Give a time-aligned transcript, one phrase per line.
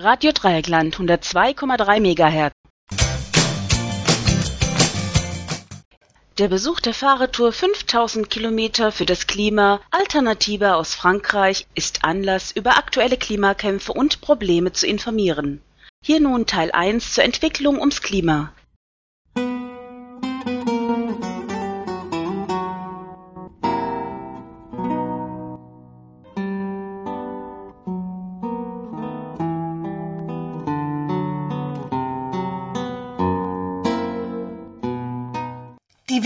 [0.00, 2.52] Radio Dreieckland 102,3 MHz.
[6.38, 12.78] Der Besuch der Fahrradtour 5000 Kilometer für das Klima Alternative aus Frankreich ist Anlass, über
[12.78, 15.62] aktuelle Klimakämpfe und Probleme zu informieren.
[16.04, 18.52] Hier nun Teil 1 zur Entwicklung ums Klima.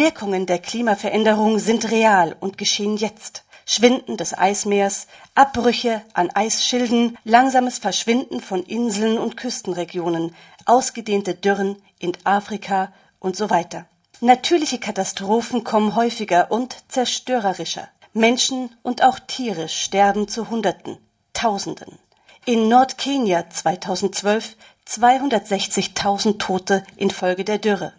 [0.02, 3.44] Wirkungen der Klimaveränderung sind real und geschehen jetzt.
[3.64, 5.06] Schwinden des Eismeers,
[5.36, 10.34] Abbrüche an Eisschilden, langsames Verschwinden von Inseln und Küstenregionen,
[10.64, 13.86] ausgedehnte Dürren in Afrika und so weiter.
[14.20, 17.88] Natürliche Katastrophen kommen häufiger und zerstörerischer.
[18.12, 20.98] Menschen und auch Tiere sterben zu Hunderten,
[21.32, 21.96] Tausenden.
[22.44, 27.92] In Nordkenia 2012 260.000 Tote infolge der Dürre.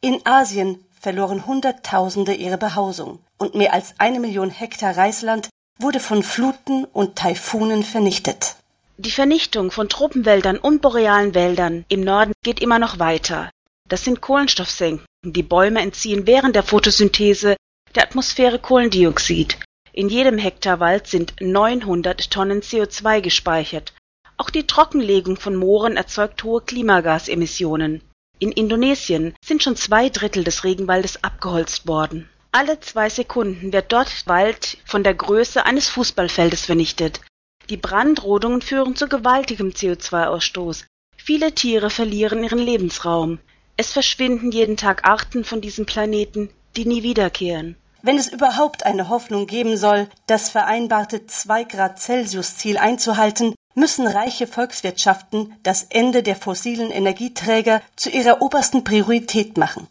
[0.00, 6.22] In Asien verloren Hunderttausende ihre Behausung und mehr als eine Million Hektar Reisland wurde von
[6.22, 8.56] Fluten und Taifunen vernichtet.
[8.96, 13.50] Die Vernichtung von Tropenwäldern und borealen Wäldern im Norden geht immer noch weiter.
[13.86, 15.06] Das sind Kohlenstoffsenken.
[15.24, 17.56] Die Bäume entziehen während der Photosynthese
[17.94, 19.58] der Atmosphäre Kohlendioxid.
[19.92, 23.94] In jedem Hektar Wald sind 900 Tonnen CO2 gespeichert.
[24.36, 28.02] Auch die Trockenlegung von Mooren erzeugt hohe Klimagasemissionen.
[28.40, 32.28] In Indonesien sind schon zwei Drittel des Regenwaldes abgeholzt worden.
[32.52, 37.20] Alle zwei Sekunden wird dort Wald von der Größe eines Fußballfeldes vernichtet.
[37.68, 40.84] Die Brandrodungen führen zu gewaltigem CO2-Ausstoß.
[41.16, 43.40] Viele Tiere verlieren ihren Lebensraum.
[43.76, 47.76] Es verschwinden jeden Tag Arten von diesem Planeten, die nie wiederkehren.
[48.02, 54.06] Wenn es überhaupt eine Hoffnung geben soll, das vereinbarte 2 Grad Celsius Ziel einzuhalten, müssen
[54.06, 59.86] reiche Volkswirtschaften das Ende der fossilen Energieträger zu ihrer obersten Priorität machen.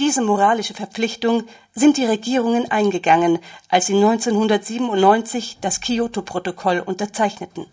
[0.00, 1.44] Diese moralische Verpflichtung
[1.74, 3.38] sind die Regierungen eingegangen,
[3.68, 7.66] als sie 1997 das Kyoto-Protokoll unterzeichneten.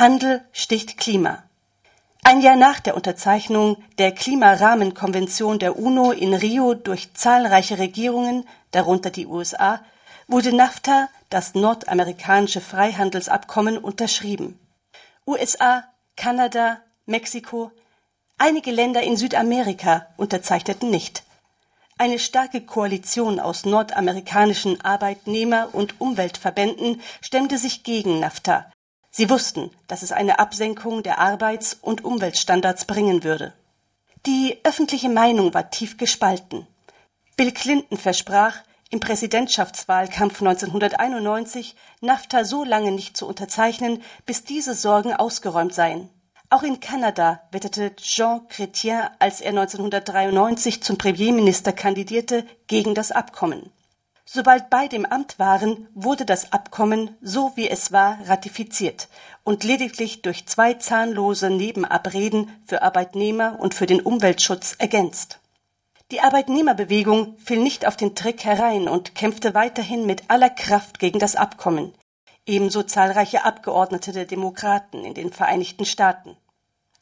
[0.00, 1.42] Handel sticht Klima.
[2.22, 9.10] Ein Jahr nach der Unterzeichnung der Klimarahmenkonvention der UNO in Rio durch zahlreiche Regierungen, darunter
[9.10, 9.84] die USA,
[10.26, 14.58] wurde NAFTA, das nordamerikanische Freihandelsabkommen, unterschrieben.
[15.26, 15.84] USA,
[16.16, 17.70] Kanada, Mexiko,
[18.38, 21.24] einige Länder in Südamerika unterzeichneten nicht.
[21.98, 28.64] Eine starke Koalition aus nordamerikanischen Arbeitnehmer- und Umweltverbänden stemmte sich gegen NAFTA,
[29.10, 33.52] Sie wussten, dass es eine Absenkung der Arbeits- und Umweltstandards bringen würde.
[34.26, 36.66] Die öffentliche Meinung war tief gespalten.
[37.36, 38.56] Bill Clinton versprach,
[38.90, 46.10] im Präsidentschaftswahlkampf 1991 NAFTA so lange nicht zu unterzeichnen, bis diese Sorgen ausgeräumt seien.
[46.50, 53.70] Auch in Kanada wettete Jean Chrétien, als er 1993 zum Premierminister kandidierte, gegen das Abkommen.
[54.32, 59.08] Sobald beide im Amt waren, wurde das Abkommen, so wie es war, ratifiziert
[59.42, 65.40] und lediglich durch zwei zahnlose Nebenabreden für Arbeitnehmer und für den Umweltschutz ergänzt.
[66.12, 71.18] Die Arbeitnehmerbewegung fiel nicht auf den Trick herein und kämpfte weiterhin mit aller Kraft gegen
[71.18, 71.92] das Abkommen,
[72.46, 76.36] ebenso zahlreiche Abgeordnete der Demokraten in den Vereinigten Staaten.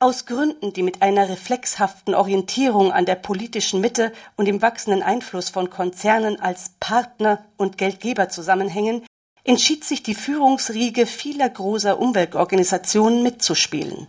[0.01, 5.49] Aus Gründen, die mit einer reflexhaften Orientierung an der politischen Mitte und dem wachsenden Einfluss
[5.49, 9.05] von Konzernen als Partner und Geldgeber zusammenhängen,
[9.43, 14.07] entschied sich die Führungsriege vieler großer Umweltorganisationen mitzuspielen.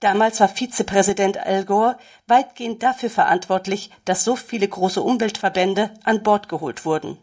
[0.00, 6.50] Damals war Vizepräsident Al Gore weitgehend dafür verantwortlich, dass so viele große Umweltverbände an Bord
[6.50, 7.16] geholt wurden.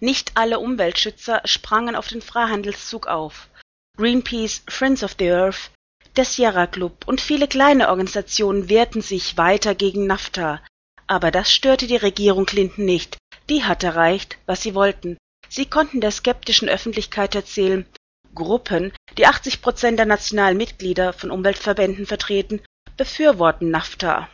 [0.00, 3.48] Nicht alle Umweltschützer sprangen auf den Freihandelszug auf.
[3.96, 5.70] Greenpeace, Friends of the Earth,
[6.16, 10.62] der Sierra Club und viele kleine Organisationen wehrten sich weiter gegen NAFTA,
[11.06, 13.18] aber das störte die Regierung Clinton nicht,
[13.48, 15.18] die hatte erreicht, was sie wollten.
[15.48, 17.86] Sie konnten der skeptischen Öffentlichkeit erzählen,
[18.34, 22.60] Gruppen, die 80 Prozent der nationalen Mitglieder von Umweltverbänden vertreten,
[22.96, 24.28] befürworten NAFTA.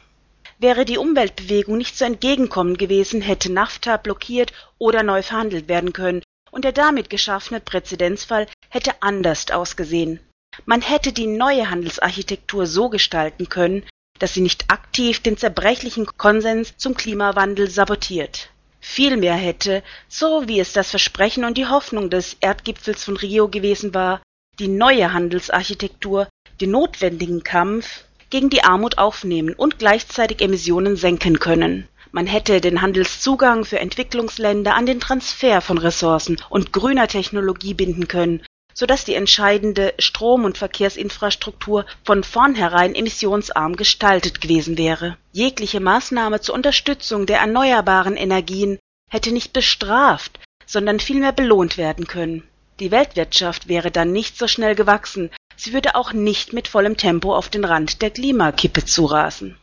[0.58, 6.22] Wäre die Umweltbewegung nicht so entgegenkommend gewesen, hätte NAFTA blockiert oder neu verhandelt werden können,
[6.50, 10.20] und der damit geschaffene Präzedenzfall hätte anders ausgesehen.
[10.66, 13.84] Man hätte die neue Handelsarchitektur so gestalten können,
[14.18, 18.50] dass sie nicht aktiv den zerbrechlichen Konsens zum Klimawandel sabotiert.
[18.80, 23.94] Vielmehr hätte, so wie es das Versprechen und die Hoffnung des Erdgipfels von Rio gewesen
[23.94, 24.20] war,
[24.58, 26.28] die neue Handelsarchitektur
[26.60, 31.88] den notwendigen Kampf gegen die Armut aufnehmen und gleichzeitig Emissionen senken können.
[32.10, 38.06] Man hätte den Handelszugang für Entwicklungsländer an den Transfer von Ressourcen und grüner Technologie binden
[38.06, 38.42] können,
[38.74, 45.16] so dass die entscheidende Strom- und Verkehrsinfrastruktur von vornherein emissionsarm gestaltet gewesen wäre.
[45.32, 48.78] Jegliche Maßnahme zur Unterstützung der erneuerbaren Energien
[49.10, 52.42] hätte nicht bestraft, sondern vielmehr belohnt werden können.
[52.80, 57.36] Die Weltwirtschaft wäre dann nicht so schnell gewachsen, sie würde auch nicht mit vollem Tempo
[57.36, 59.58] auf den Rand der Klimakippe zurasen.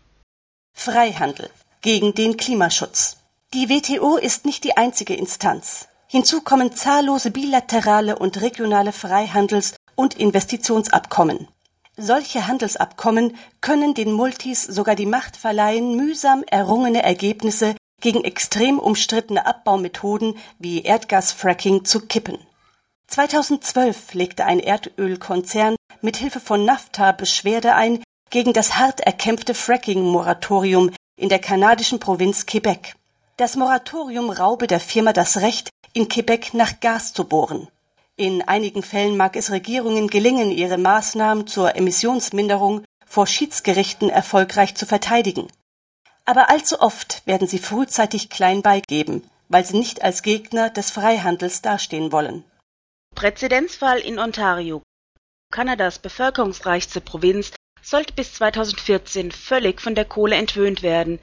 [0.73, 1.50] Freihandel
[1.81, 3.17] gegen den Klimaschutz.
[3.53, 5.88] Die WTO ist nicht die einzige Instanz.
[6.11, 11.47] Hinzu kommen zahllose bilaterale und regionale Freihandels- und Investitionsabkommen.
[11.97, 19.45] Solche Handelsabkommen können den Multis sogar die Macht verleihen, mühsam errungene Ergebnisse gegen extrem umstrittene
[19.45, 22.39] Abbaumethoden wie Erdgasfracking zu kippen.
[23.06, 30.89] 2012 legte ein Erdölkonzern mit Hilfe von NAFTA Beschwerde ein gegen das hart erkämpfte Fracking-Moratorium
[31.17, 32.95] in der kanadischen Provinz Quebec.
[33.39, 37.69] Das Moratorium raube der Firma das Recht, in Quebec nach Gas zu bohren.
[38.18, 44.86] In einigen Fällen mag es Regierungen gelingen, ihre Maßnahmen zur Emissionsminderung vor Schiedsgerichten erfolgreich zu
[44.86, 45.47] verteidigen.
[46.25, 51.62] Aber allzu oft werden sie frühzeitig klein beigeben, weil sie nicht als Gegner des Freihandels
[51.62, 52.44] dastehen wollen.
[53.15, 54.81] Präzedenzfall in Ontario.
[55.50, 61.21] Kanadas bevölkerungsreichste Provinz sollte bis 2014 völlig von der Kohle entwöhnt werden,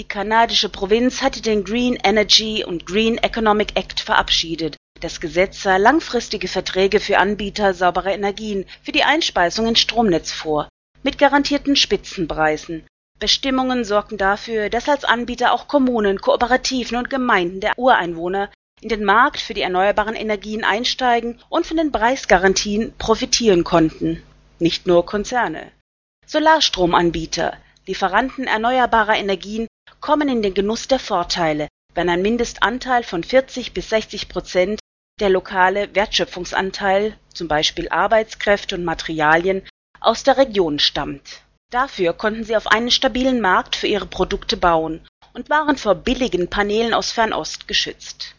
[0.00, 4.78] die kanadische Provinz hatte den Green Energy und Green Economic Act verabschiedet.
[4.98, 10.70] Das Gesetz sah langfristige Verträge für Anbieter sauberer Energien für die Einspeisung ins Stromnetz vor,
[11.02, 12.86] mit garantierten Spitzenpreisen.
[13.18, 18.48] Bestimmungen sorgten dafür, dass als Anbieter auch Kommunen, Kooperativen und Gemeinden der Ureinwohner
[18.80, 24.22] in den Markt für die erneuerbaren Energien einsteigen und von den Preisgarantien profitieren konnten.
[24.60, 25.70] Nicht nur Konzerne.
[26.26, 29.66] Solarstromanbieter, Lieferanten erneuerbarer Energien
[30.00, 34.80] kommen in den Genuss der Vorteile, wenn ein Mindestanteil von 40 bis 60 Prozent
[35.20, 39.66] der lokale Wertschöpfungsanteil, zum Beispiel Arbeitskräfte und Materialien,
[40.00, 41.42] aus der Region stammt.
[41.70, 46.48] Dafür konnten sie auf einen stabilen Markt für ihre Produkte bauen und waren vor billigen
[46.48, 48.34] Paneelen aus Fernost geschützt.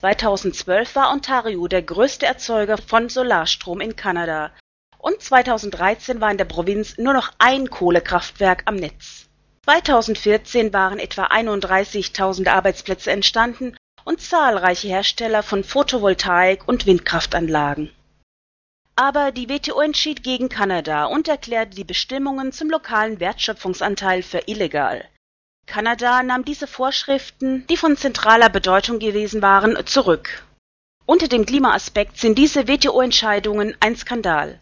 [0.00, 4.52] 2012 war Ontario der größte Erzeuger von Solarstrom in Kanada
[4.98, 9.27] und 2013 war in der Provinz nur noch ein Kohlekraftwerk am Netz.
[9.68, 17.92] 2014 waren etwa 31.000 Arbeitsplätze entstanden und zahlreiche Hersteller von Photovoltaik- und Windkraftanlagen.
[18.96, 25.06] Aber die WTO entschied gegen Kanada und erklärte die Bestimmungen zum lokalen Wertschöpfungsanteil für illegal.
[25.66, 30.46] Kanada nahm diese Vorschriften, die von zentraler Bedeutung gewesen waren, zurück.
[31.04, 34.60] Unter dem Klimaaspekt sind diese WTO-Entscheidungen ein Skandal.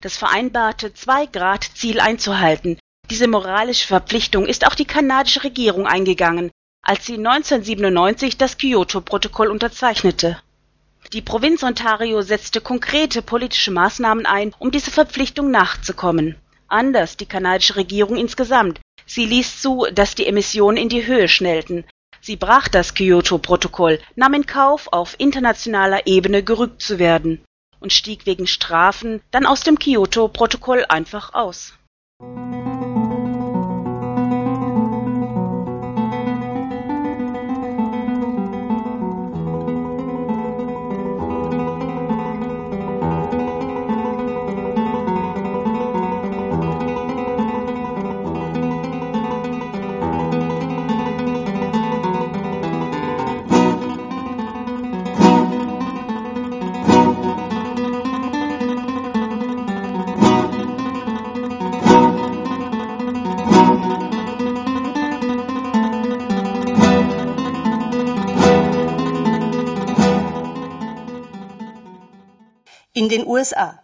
[0.00, 2.78] Das vereinbarte Zwei-Grad-Ziel einzuhalten,
[3.10, 10.40] diese moralische Verpflichtung ist auch die kanadische Regierung eingegangen, als sie 1997 das Kyoto-Protokoll unterzeichnete.
[11.12, 16.36] Die Provinz Ontario setzte konkrete politische Maßnahmen ein, um dieser Verpflichtung nachzukommen.
[16.68, 18.80] Anders die kanadische Regierung insgesamt.
[19.06, 21.84] Sie ließ zu, dass die Emissionen in die Höhe schnellten.
[22.20, 27.42] Sie brach das Kyoto-Protokoll, nahm in Kauf, auf internationaler Ebene gerügt zu werden
[27.80, 31.72] und stieg wegen Strafen dann aus dem Kyoto-Protokoll einfach aus.
[73.10, 73.78] Den USA.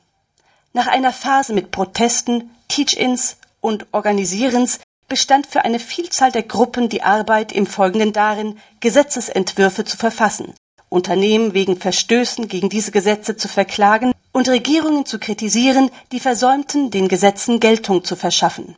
[0.73, 7.03] Nach einer Phase mit Protesten, Teach-ins und Organisierens bestand für eine Vielzahl der Gruppen die
[7.03, 10.55] Arbeit im Folgenden darin, Gesetzesentwürfe zu verfassen,
[10.89, 17.09] Unternehmen wegen Verstößen gegen diese Gesetze zu verklagen und Regierungen zu kritisieren, die versäumten, den
[17.09, 18.77] Gesetzen Geltung zu verschaffen.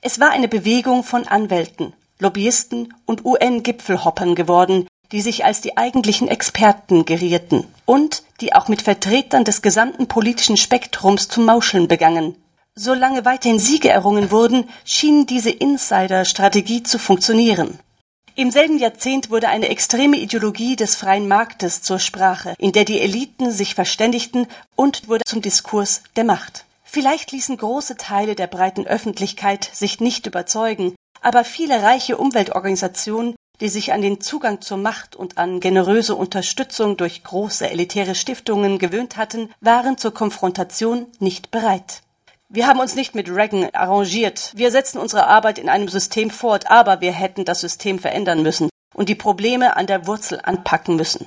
[0.00, 6.28] Es war eine Bewegung von Anwälten, Lobbyisten und UN-Gipfelhoppern geworden, die sich als die eigentlichen
[6.28, 12.34] Experten gerierten und die auch mit Vertretern des gesamten politischen Spektrums zu mauscheln begangen.
[12.74, 17.78] Solange weiterhin Siege errungen wurden, schien diese Insider-Strategie zu funktionieren.
[18.34, 23.00] Im selben Jahrzehnt wurde eine extreme Ideologie des freien Marktes zur Sprache, in der die
[23.00, 26.66] Eliten sich verständigten und wurde zum Diskurs der Macht.
[26.84, 33.68] Vielleicht ließen große Teile der breiten Öffentlichkeit sich nicht überzeugen, aber viele reiche Umweltorganisationen, die
[33.68, 39.16] sich an den Zugang zur Macht und an generöse Unterstützung durch große elitäre Stiftungen gewöhnt
[39.16, 42.02] hatten, waren zur Konfrontation nicht bereit.
[42.48, 44.52] Wir haben uns nicht mit Reagan arrangiert.
[44.54, 48.68] Wir setzen unsere Arbeit in einem System fort, aber wir hätten das System verändern müssen
[48.94, 51.26] und die Probleme an der Wurzel anpacken müssen.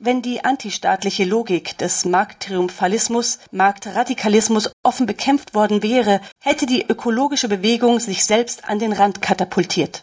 [0.00, 8.00] Wenn die antistaatliche Logik des Markttriumphalismus, Marktradikalismus offen bekämpft worden wäre, hätte die ökologische Bewegung
[8.00, 10.02] sich selbst an den Rand katapultiert.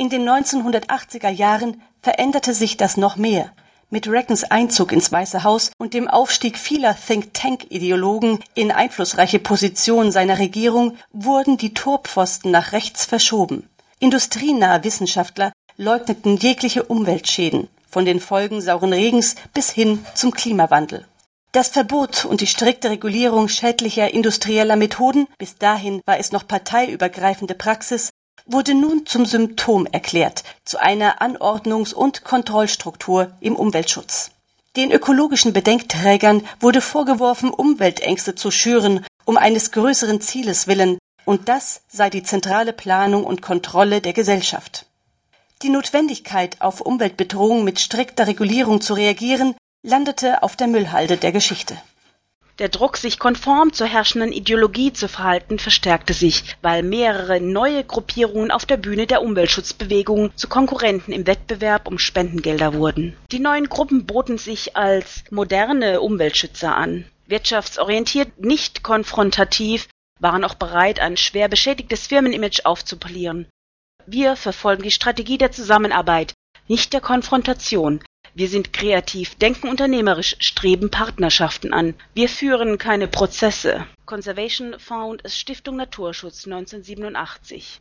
[0.00, 3.50] In den 1980er Jahren veränderte sich das noch mehr.
[3.90, 10.38] Mit Reagans Einzug ins Weiße Haus und dem Aufstieg vieler Think-Tank-Ideologen in einflussreiche Positionen seiner
[10.38, 13.68] Regierung wurden die Torpfosten nach rechts verschoben.
[13.98, 21.08] Industrienahe Wissenschaftler leugneten jegliche Umweltschäden, von den Folgen sauren Regens bis hin zum Klimawandel.
[21.50, 27.54] Das Verbot und die strikte Regulierung schädlicher industrieller Methoden, bis dahin war es noch parteiübergreifende
[27.54, 28.10] Praxis,
[28.48, 34.30] wurde nun zum Symptom erklärt, zu einer Anordnungs- und Kontrollstruktur im Umweltschutz.
[34.76, 41.82] Den ökologischen Bedenkträgern wurde vorgeworfen, Umweltängste zu schüren, um eines größeren Zieles willen, und das
[41.88, 44.86] sei die zentrale Planung und Kontrolle der Gesellschaft.
[45.62, 51.76] Die Notwendigkeit, auf Umweltbedrohungen mit strikter Regulierung zu reagieren, landete auf der Müllhalde der Geschichte.
[52.58, 58.50] Der Druck, sich konform zur herrschenden Ideologie zu verhalten, verstärkte sich, weil mehrere neue Gruppierungen
[58.50, 63.16] auf der Bühne der Umweltschutzbewegung zu Konkurrenten im Wettbewerb um Spendengelder wurden.
[63.30, 67.04] Die neuen Gruppen boten sich als moderne Umweltschützer an.
[67.28, 69.86] Wirtschaftsorientiert, nicht konfrontativ,
[70.18, 73.46] waren auch bereit, ein schwer beschädigtes Firmenimage aufzupolieren.
[74.04, 76.34] Wir verfolgen die Strategie der Zusammenarbeit,
[76.66, 78.02] nicht der Konfrontation,
[78.34, 81.94] wir sind kreativ, denken unternehmerisch, streben Partnerschaften an.
[82.14, 83.86] Wir führen keine Prozesse.
[84.06, 87.80] Conservation Found Stiftung Naturschutz 1987.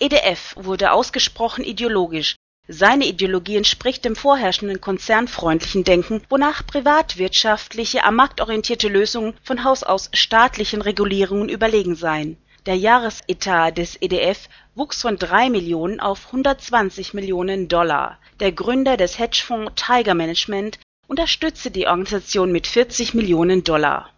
[0.00, 2.36] EDF wurde ausgesprochen ideologisch.
[2.66, 9.82] Seine Ideologie entspricht dem vorherrschenden konzernfreundlichen Denken, wonach privatwirtschaftliche, am Markt orientierte Lösungen von Haus
[9.82, 12.38] aus staatlichen Regulierungen überlegen seien.
[12.66, 18.18] Der Jahresetat des EDF wuchs von drei Millionen auf 120 Millionen Dollar.
[18.40, 24.08] Der Gründer des Hedgefonds Tiger Management unterstützte die Organisation mit 40 Millionen Dollar.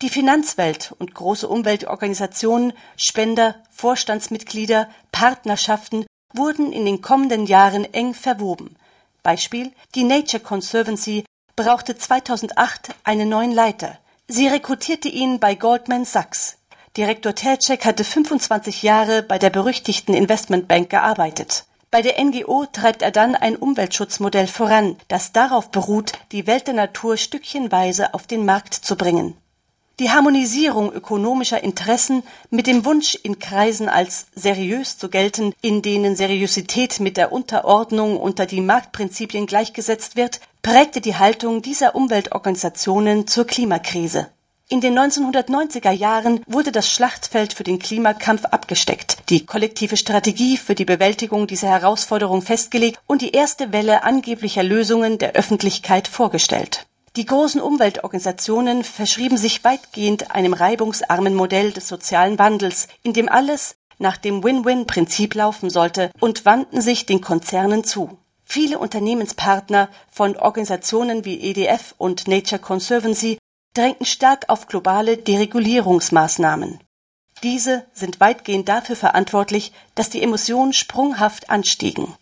[0.00, 8.76] Die Finanzwelt und große Umweltorganisationen, Spender, Vorstandsmitglieder, Partnerschaften wurden in den kommenden Jahren eng verwoben.
[9.22, 11.24] Beispiel die Nature Conservancy
[11.56, 13.98] brauchte 2008 einen neuen Leiter.
[14.28, 16.56] Sie rekrutierte ihn bei Goldman Sachs.
[16.96, 21.66] Direktor Tercek hatte 25 Jahre bei der berüchtigten Investmentbank gearbeitet.
[21.90, 26.74] Bei der NGO treibt er dann ein Umweltschutzmodell voran, das darauf beruht, die Welt der
[26.74, 29.36] Natur stückchenweise auf den Markt zu bringen.
[29.98, 36.16] Die Harmonisierung ökonomischer Interessen mit dem Wunsch, in Kreisen als seriös zu gelten, in denen
[36.16, 43.46] Seriosität mit der Unterordnung unter die Marktprinzipien gleichgesetzt wird, prägte die Haltung dieser Umweltorganisationen zur
[43.46, 44.28] Klimakrise.
[44.68, 50.74] In den 1990er Jahren wurde das Schlachtfeld für den Klimakampf abgesteckt, die kollektive Strategie für
[50.74, 56.84] die Bewältigung dieser Herausforderung festgelegt und die erste Welle angeblicher Lösungen der Öffentlichkeit vorgestellt.
[57.14, 63.76] Die großen Umweltorganisationen verschrieben sich weitgehend einem reibungsarmen Modell des sozialen Wandels, in dem alles
[63.98, 68.18] nach dem Win-Win-Prinzip laufen sollte und wandten sich den Konzernen zu.
[68.44, 73.38] Viele Unternehmenspartner von Organisationen wie EDF und Nature Conservancy
[73.76, 76.80] drängten stark auf globale Deregulierungsmaßnahmen.
[77.42, 82.14] Diese sind weitgehend dafür verantwortlich, dass die Emissionen sprunghaft anstiegen.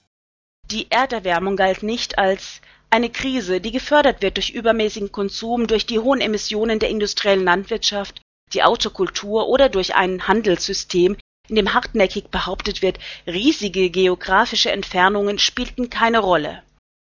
[0.70, 5.98] Die Erderwärmung galt nicht als eine Krise, die gefördert wird durch übermäßigen Konsum, durch die
[5.98, 8.20] hohen Emissionen der industriellen Landwirtschaft,
[8.52, 11.16] die Autokultur oder durch ein Handelssystem,
[11.48, 16.62] in dem hartnäckig behauptet wird, riesige geografische Entfernungen spielten keine Rolle.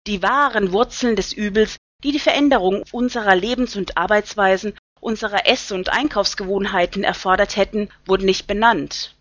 [0.06, 5.92] Die wahren Wurzeln des Übels die die Veränderung unserer Lebens- und Arbeitsweisen, unserer Ess- und
[5.92, 9.14] Einkaufsgewohnheiten erfordert hätten, wurden nicht benannt.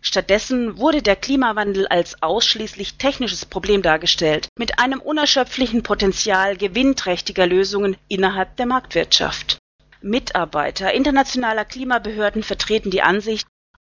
[0.00, 7.96] Stattdessen wurde der Klimawandel als ausschließlich technisches Problem dargestellt, mit einem unerschöpflichen Potenzial gewinnträchtiger Lösungen
[8.08, 9.58] innerhalb der Marktwirtschaft.
[10.02, 13.46] Mitarbeiter internationaler Klimabehörden vertreten die Ansicht,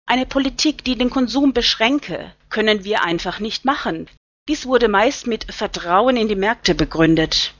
[0.06, 4.08] eine Politik, die den Konsum beschränke, können wir einfach nicht machen.
[4.48, 7.54] Dies wurde meist mit Vertrauen in die Märkte begründet.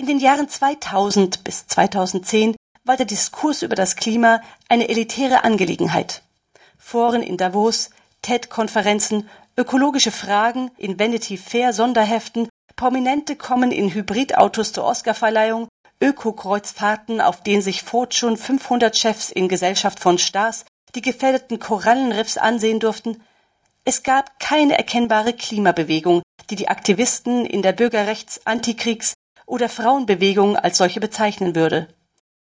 [0.00, 6.22] In den Jahren 2000 bis 2010 war der Diskurs über das Klima eine elitäre Angelegenheit.
[6.78, 7.90] Foren in Davos,
[8.22, 9.28] TED-Konferenzen,
[9.58, 15.68] ökologische Fragen in Vanity Fair Sonderheften, Prominente kommen in Hybridautos zur Oscarverleihung,
[16.00, 20.64] Öko-Kreuzfahrten, auf denen sich Fortune 500 Chefs in Gesellschaft von Stars
[20.94, 23.22] die gefährdeten Korallenriffs ansehen durften.
[23.84, 29.12] Es gab keine erkennbare Klimabewegung, die die Aktivisten in der Bürgerrechts-, Antikriegs-
[29.50, 31.88] oder Frauenbewegung als solche bezeichnen würde.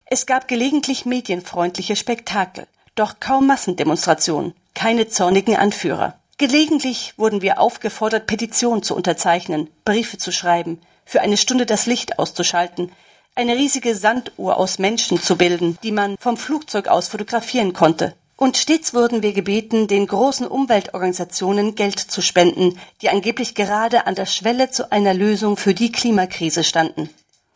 [0.04, 6.18] Es gab gelegentlich medienfreundliche Spektakel, doch kaum Massendemonstrationen, keine zornigen Anführer.
[6.36, 12.18] Gelegentlich wurden wir aufgefordert, Petitionen zu unterzeichnen, Briefe zu schreiben, für eine Stunde das Licht
[12.18, 12.92] auszuschalten,
[13.36, 18.14] eine riesige Sanduhr aus Menschen zu bilden, die man vom Flugzeug aus fotografieren konnte.
[18.38, 24.14] Und stets wurden wir gebeten, den großen Umweltorganisationen Geld zu spenden, die angeblich gerade an
[24.14, 27.08] der Schwelle zu einer Lösung für die Klimakrise standen.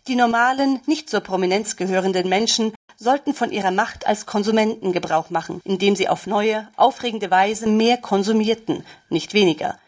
[0.08, 5.60] Die normalen, nicht zur Prominenz gehörenden Menschen sollten von ihrer Macht als Konsumenten Gebrauch machen,
[5.64, 9.78] indem sie auf neue, aufregende Weise mehr konsumierten, nicht weniger.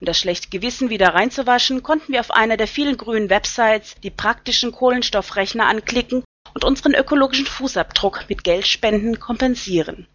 [0.00, 4.10] Um das schlechte Gewissen wieder reinzuwaschen, konnten wir auf einer der vielen grünen Websites die
[4.10, 10.08] praktischen Kohlenstoffrechner anklicken und unseren ökologischen Fußabdruck mit Geldspenden kompensieren.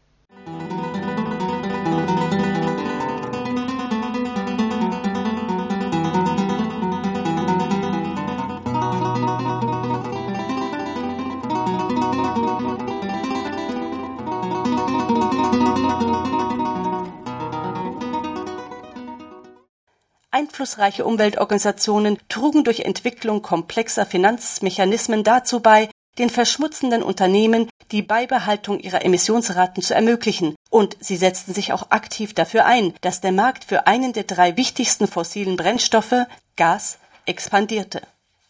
[20.37, 29.05] Einflussreiche Umweltorganisationen trugen durch Entwicklung komplexer Finanzmechanismen dazu bei, den verschmutzenden Unternehmen die Beibehaltung ihrer
[29.05, 33.87] Emissionsraten zu ermöglichen, und sie setzten sich auch aktiv dafür ein, dass der Markt für
[33.87, 38.01] einen der drei wichtigsten fossilen Brennstoffe, Gas, expandierte.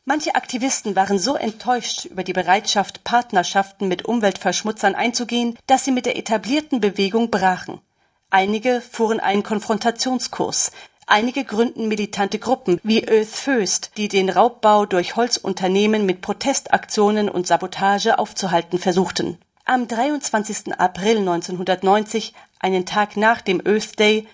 [0.06, 6.06] Manche Aktivisten waren so enttäuscht über die Bereitschaft, Partnerschaften mit Umweltverschmutzern einzugehen, dass sie mit
[6.06, 7.82] der etablierten Bewegung brachen.
[8.30, 10.72] Einige fuhren einen Konfrontationskurs,
[11.10, 17.48] Einige gründen militante Gruppen wie Earth First, die den Raubbau durch Holzunternehmen mit Protestaktionen und
[17.48, 19.38] Sabotage aufzuhalten versuchten.
[19.64, 20.78] Am 23.
[20.78, 24.28] April 1990, einen Tag nach dem Earth Day,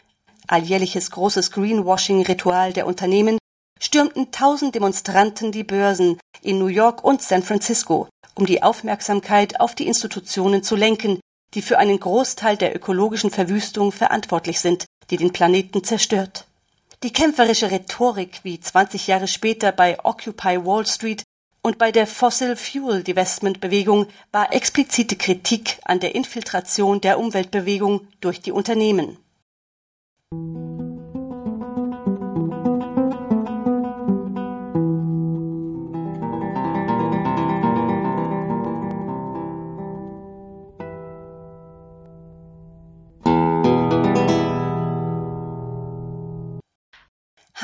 [0.47, 3.37] alljährliches großes Greenwashing-Ritual der Unternehmen,
[3.79, 9.75] stürmten tausend Demonstranten die Börsen in New York und San Francisco, um die Aufmerksamkeit auf
[9.75, 11.19] die Institutionen zu lenken,
[11.53, 16.47] die für einen Großteil der ökologischen Verwüstung verantwortlich sind, die den Planeten zerstört.
[17.03, 21.23] Die kämpferische Rhetorik wie 20 Jahre später bei Occupy Wall Street
[21.61, 28.07] und bei der Fossil Fuel Divestment Bewegung war explizite Kritik an der Infiltration der Umweltbewegung
[28.21, 29.17] durch die Unternehmen.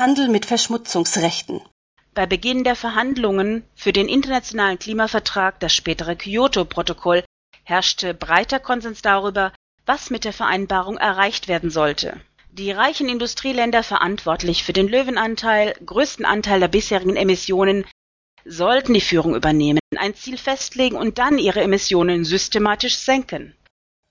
[0.00, 1.60] Handel mit Verschmutzungsrechten.
[2.14, 7.22] Bei Beginn der Verhandlungen für den internationalen Klimavertrag, das spätere Kyoto-Protokoll,
[7.64, 9.52] herrschte breiter Konsens darüber,
[9.84, 12.18] was mit der Vereinbarung erreicht werden sollte.
[12.50, 17.84] Die reichen Industrieländer verantwortlich für den Löwenanteil, größten Anteil der bisherigen Emissionen,
[18.46, 23.54] sollten die Führung übernehmen, ein Ziel festlegen und dann ihre Emissionen systematisch senken.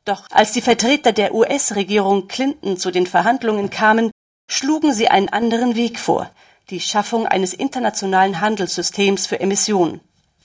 [0.06, 4.12] Doch als die Vertreter der US-Regierung Clinton zu den Verhandlungen kamen,
[4.49, 6.29] schlugen sie einen anderen Weg vor,
[6.69, 10.01] die Schaffung eines internationalen Handelssystems für Emissionen.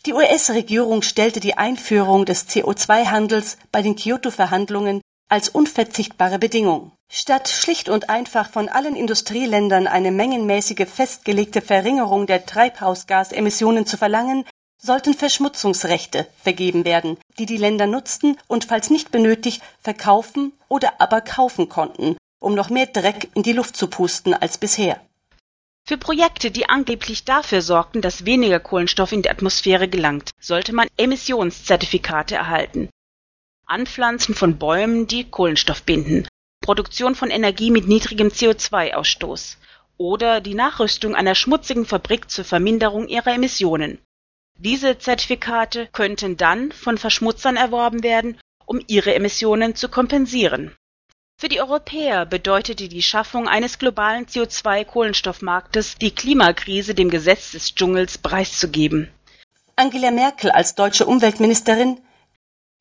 [0.07, 6.93] Die US-Regierung stellte die Einführung des CO2-Handels bei den Kyoto-Verhandlungen als unverzichtbare Bedingung.
[7.11, 14.45] Statt schlicht und einfach von allen Industrieländern eine mengenmäßige festgelegte Verringerung der Treibhausgasemissionen zu verlangen,
[14.77, 21.23] sollten Verschmutzungsrechte vergeben werden, die die Länder nutzten und falls nicht benötigt verkaufen oder aber
[21.23, 25.01] kaufen konnten, um noch mehr Dreck in die Luft zu pusten als bisher.
[25.87, 30.89] Für Projekte, die angeblich dafür sorgten, dass weniger Kohlenstoff in die Atmosphäre gelangt, sollte man
[30.97, 32.89] Emissionszertifikate erhalten.
[33.67, 36.27] Anpflanzen von Bäumen, die Kohlenstoff binden,
[36.61, 39.57] Produktion von Energie mit niedrigem CO2-Ausstoß
[39.97, 43.99] oder die Nachrüstung einer schmutzigen Fabrik zur Verminderung ihrer Emissionen.
[44.59, 50.75] Diese Zertifikate könnten dann von Verschmutzern erworben werden, um ihre Emissionen zu kompensieren.
[51.37, 58.19] Für die Europäer bedeutete die Schaffung eines globalen CO2-Kohlenstoffmarktes, die Klimakrise dem Gesetz des Dschungels
[58.19, 59.11] preiszugeben.
[59.75, 62.01] Angela Merkel als deutsche Umweltministerin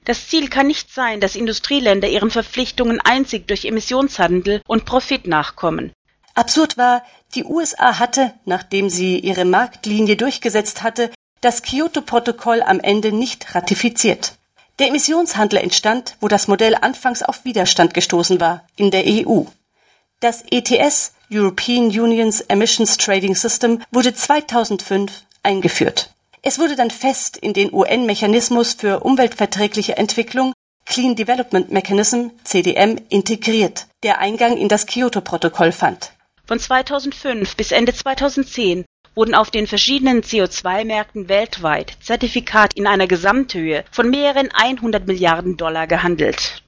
[0.05, 5.91] Das Ziel kann nicht sein, dass Industrieländer ihren Verpflichtungen einzig durch Emissionshandel und Profit nachkommen.
[6.35, 11.11] Absurd war, die USA hatte, nachdem sie ihre Marktlinie durchgesetzt hatte,
[11.41, 14.33] das Kyoto-Protokoll am Ende nicht ratifiziert.
[14.83, 19.43] Der Emissionshandel entstand, wo das Modell anfangs auf Widerstand gestoßen war, in der EU.
[20.19, 26.13] Das ETS European Union's Emissions Trading System wurde 2005 eingeführt.
[26.41, 30.51] Es wurde dann fest in den UN-Mechanismus für umweltverträgliche Entwicklung
[30.85, 36.11] Clean Development Mechanism CDM integriert, der Eingang in das Kyoto-Protokoll fand.
[36.45, 38.83] Von 2005 bis Ende 2010
[39.15, 45.87] wurden auf den verschiedenen CO2-Märkten weltweit Zertifikate in einer Gesamthöhe von mehreren 100 Milliarden Dollar
[45.87, 46.63] gehandelt.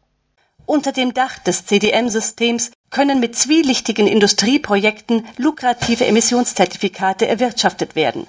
[0.65, 8.25] Unter dem Dach des CDM-Systems können mit zwielichtigen Industrieprojekten lukrative Emissionszertifikate erwirtschaftet werden.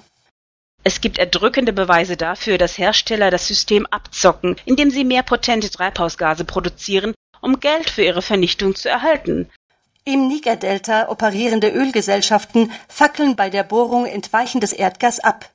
[0.83, 6.45] Es gibt erdrückende Beweise dafür, dass Hersteller das System abzocken, indem sie mehr potente Treibhausgase
[6.45, 9.49] produzieren, um Geld für ihre Vernichtung zu erhalten.
[10.07, 15.49] Im Niger-Delta operierende Ölgesellschaften fackeln bei der Bohrung entweichendes Erdgas ab.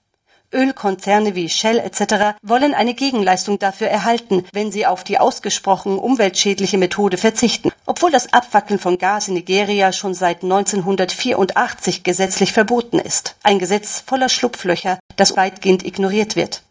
[0.53, 2.37] Ölkonzerne wie Shell etc.
[2.43, 8.35] wollen eine Gegenleistung dafür erhalten, wenn sie auf die ausgesprochen umweltschädliche Methode verzichten, obwohl das
[8.35, 13.37] Abfackeln von Gas in Nigeria schon seit 1984 gesetzlich verboten ist.
[13.43, 16.63] Ein Gesetz voller Schlupflöcher, das weitgehend ignoriert wird.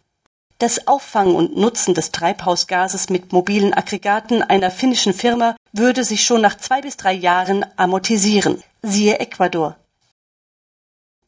[0.60, 6.42] Das Auffangen und Nutzen des Treibhausgases mit mobilen Aggregaten einer finnischen Firma würde sich schon
[6.42, 8.64] nach zwei bis drei Jahren amortisieren.
[8.82, 9.78] Siehe Ecuador.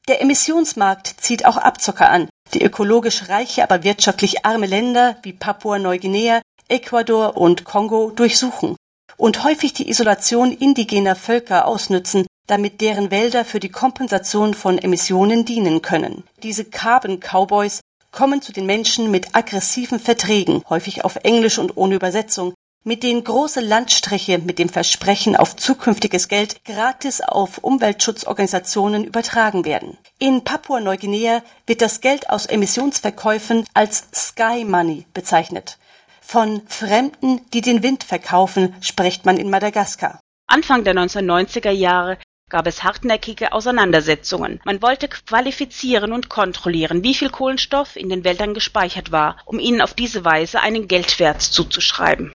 [0.07, 6.41] Der Emissionsmarkt zieht auch Abzocker an, die ökologisch reiche, aber wirtschaftlich arme Länder wie Papua-Neuguinea,
[6.67, 8.75] Ecuador und Kongo durchsuchen
[9.17, 15.45] und häufig die Isolation indigener Völker ausnützen, damit deren Wälder für die Kompensation von Emissionen
[15.45, 16.23] dienen können.
[16.41, 17.79] Diese Carbon Cowboys
[18.11, 22.53] kommen zu den Menschen mit aggressiven Verträgen, häufig auf Englisch und ohne Übersetzung,
[22.83, 29.97] mit denen große Landstriche mit dem Versprechen auf zukünftiges Geld gratis auf Umweltschutzorganisationen übertragen werden.
[30.19, 35.77] In Papua-Neuguinea wird das Geld aus Emissionsverkäufen als Sky Money bezeichnet.
[36.21, 40.19] Von Fremden, die den Wind verkaufen, spricht man in Madagaskar.
[40.47, 42.17] Anfang der 1990er Jahre
[42.49, 44.61] gab es hartnäckige Auseinandersetzungen.
[44.65, 49.81] Man wollte qualifizieren und kontrollieren, wie viel Kohlenstoff in den Wäldern gespeichert war, um ihnen
[49.81, 52.31] auf diese Weise einen Geldwert zuzuschreiben.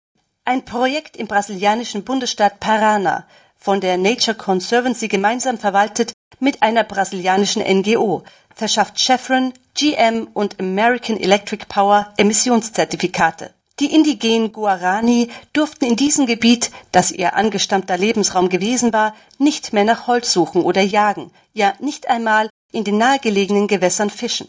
[0.50, 3.26] Ein Projekt im brasilianischen Bundesstaat Paraná,
[3.58, 8.24] von der Nature Conservancy gemeinsam verwaltet mit einer brasilianischen NGO,
[8.56, 13.54] verschafft Chevron, GM und American Electric Power Emissionszertifikate.
[13.82, 19.84] Die indigenen Guarani durften in diesem Gebiet, das ihr angestammter Lebensraum gewesen war, nicht mehr
[19.84, 24.48] nach Holz suchen oder jagen, ja nicht einmal in den nahegelegenen Gewässern fischen.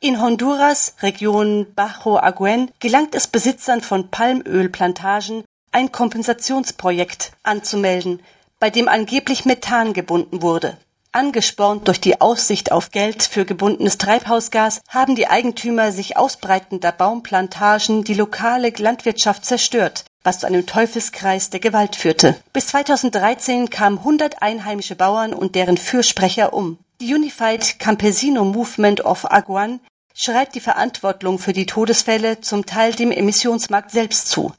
[0.00, 8.22] In Honduras, Region Bajo Aguen, gelangt es Besitzern von Palmölplantagen, ein Kompensationsprojekt anzumelden,
[8.60, 10.76] bei dem angeblich Methan gebunden wurde.
[11.10, 18.04] Angespornt durch die Aussicht auf Geld für gebundenes Treibhausgas haben die Eigentümer sich ausbreitender Baumplantagen
[18.04, 22.36] die lokale Landwirtschaft zerstört, was zu einem Teufelskreis der Gewalt führte.
[22.52, 26.78] Bis 2013 kamen 100 einheimische Bauern und deren Fürsprecher um.
[27.00, 29.78] Die Unified Campesino Movement of Aguan
[30.14, 34.52] schreibt die Verantwortung für die Todesfälle zum Teil dem Emissionsmarkt selbst zu.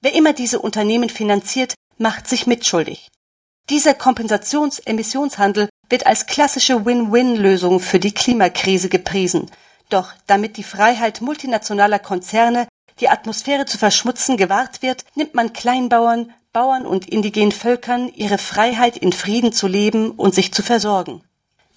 [0.00, 3.06] Wer immer diese Unternehmen finanziert, macht sich mitschuldig.
[3.70, 9.48] Dieser Kompensations-Emissionshandel wird als klassische Win-Win-Lösung für die Klimakrise gepriesen.
[9.88, 12.66] Doch damit die Freiheit multinationaler Konzerne,
[12.98, 18.96] die Atmosphäre zu verschmutzen, gewahrt wird, nimmt man Kleinbauern, Bauern und indigenen Völkern ihre Freiheit
[18.96, 21.22] in Frieden zu leben und sich zu versorgen.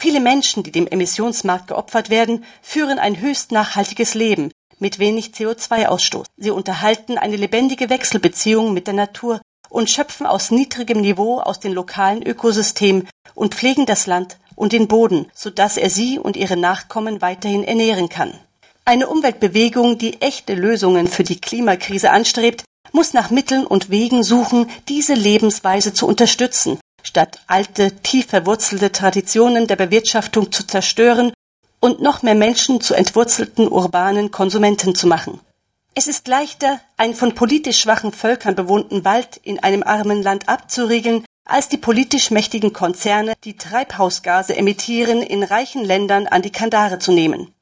[0.01, 6.25] Viele Menschen, die dem Emissionsmarkt geopfert werden, führen ein höchst nachhaltiges Leben mit wenig CO2-Ausstoß.
[6.37, 11.73] Sie unterhalten eine lebendige Wechselbeziehung mit der Natur und schöpfen aus niedrigem Niveau aus den
[11.73, 17.21] lokalen Ökosystemen und pflegen das Land und den Boden, sodass er sie und ihre Nachkommen
[17.21, 18.33] weiterhin ernähren kann.
[18.85, 24.69] Eine Umweltbewegung, die echte Lösungen für die Klimakrise anstrebt, muss nach Mitteln und Wegen suchen,
[24.87, 31.31] diese Lebensweise zu unterstützen statt alte, tief verwurzelte Traditionen der Bewirtschaftung zu zerstören
[31.79, 35.39] und noch mehr Menschen zu entwurzelten urbanen Konsumenten zu machen.
[35.95, 41.25] Es ist leichter, einen von politisch schwachen Völkern bewohnten Wald in einem armen Land abzuriegeln,
[41.45, 47.11] als die politisch mächtigen Konzerne, die Treibhausgase emittieren, in reichen Ländern an die Kandare zu
[47.11, 47.53] nehmen.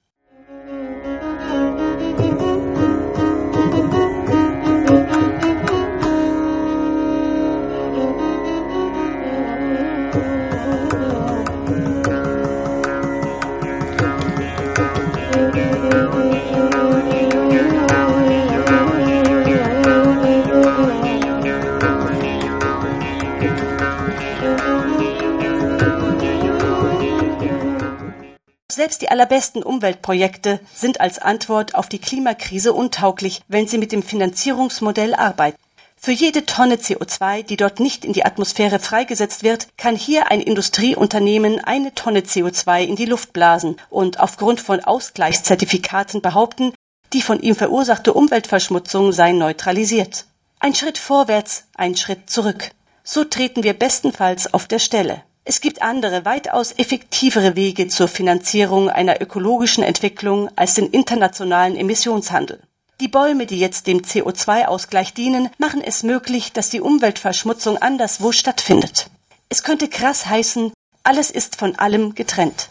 [29.18, 35.58] Allerbesten Umweltprojekte sind als Antwort auf die Klimakrise untauglich, wenn sie mit dem Finanzierungsmodell arbeiten.
[36.00, 40.40] Für jede Tonne CO2, die dort nicht in die Atmosphäre freigesetzt wird, kann hier ein
[40.40, 46.74] Industrieunternehmen eine Tonne CO2 in die Luft blasen und aufgrund von Ausgleichszertifikaten behaupten,
[47.14, 50.26] die von ihm verursachte Umweltverschmutzung sei neutralisiert.
[50.60, 52.70] Ein Schritt vorwärts, ein Schritt zurück.
[53.04, 55.24] So treten wir bestenfalls auf der Stelle.
[55.50, 62.62] Es gibt andere, weitaus effektivere Wege zur Finanzierung einer ökologischen Entwicklung als den internationalen Emissionshandel.
[63.00, 69.10] Die Bäume, die jetzt dem CO2-Ausgleich dienen, machen es möglich, dass die Umweltverschmutzung anderswo stattfindet.
[69.48, 72.68] Es könnte krass heißen, alles ist von allem getrennt.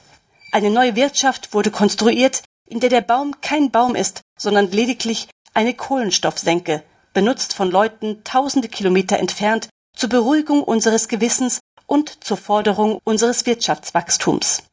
[0.52, 5.72] Eine neue Wirtschaft wurde konstruiert, in der der Baum kein Baum ist, sondern lediglich eine
[5.72, 6.82] Kohlenstoffsenke,
[7.14, 14.64] benutzt von Leuten tausende Kilometer entfernt zur Beruhigung unseres Gewissens und zur Forderung unseres Wirtschaftswachstums.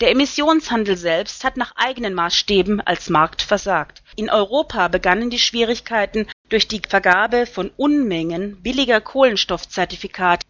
[0.00, 4.02] Der Emissionshandel selbst hat nach eigenen Maßstäben als Markt versagt.
[4.16, 10.46] In Europa begannen die Schwierigkeiten durch die Vergabe von Unmengen billiger Kohlenstoffzertifikate.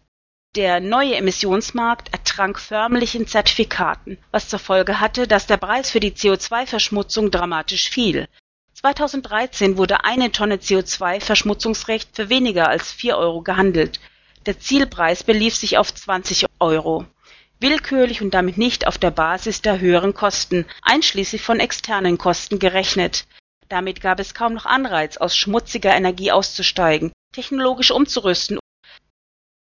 [0.55, 6.01] Der neue Emissionsmarkt ertrank förmlich in Zertifikaten, was zur Folge hatte, dass der Preis für
[6.01, 8.27] die CO2-Verschmutzung dramatisch fiel.
[8.73, 13.99] 2013 wurde eine Tonne CO2-Verschmutzungsrecht für weniger als vier Euro gehandelt.
[14.47, 17.05] Der Zielpreis belief sich auf 20 Euro.
[17.59, 23.27] Willkürlich und damit nicht auf der Basis der höheren Kosten, einschließlich von externen Kosten gerechnet.
[23.69, 28.57] Damit gab es kaum noch Anreiz, aus schmutziger Energie auszusteigen, technologisch umzurüsten.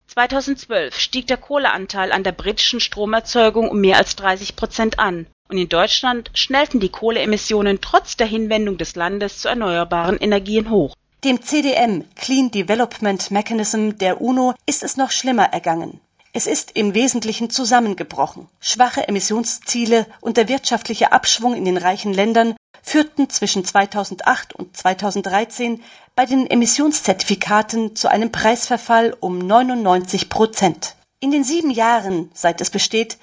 [0.05, 5.57] 2012 stieg der Kohleanteil an der britischen Stromerzeugung um mehr als 30 Prozent an und
[5.57, 10.95] in Deutschland schnellten die Kohleemissionen trotz der Hinwendung des Landes zu erneuerbaren Energien hoch.
[11.25, 15.99] Dem CDM Clean Development Mechanism der UNO ist es noch schlimmer ergangen.
[16.31, 18.47] Es ist im Wesentlichen zusammengebrochen.
[18.61, 25.83] Schwache Emissionsziele und der wirtschaftliche Abschwung in den reichen Ländern führten zwischen 2008 und 2013
[26.15, 30.95] bei den Emissionszertifikaten zu einem Preisverfall um 99 Prozent.
[31.19, 33.17] In den sieben Jahren, seit es besteht,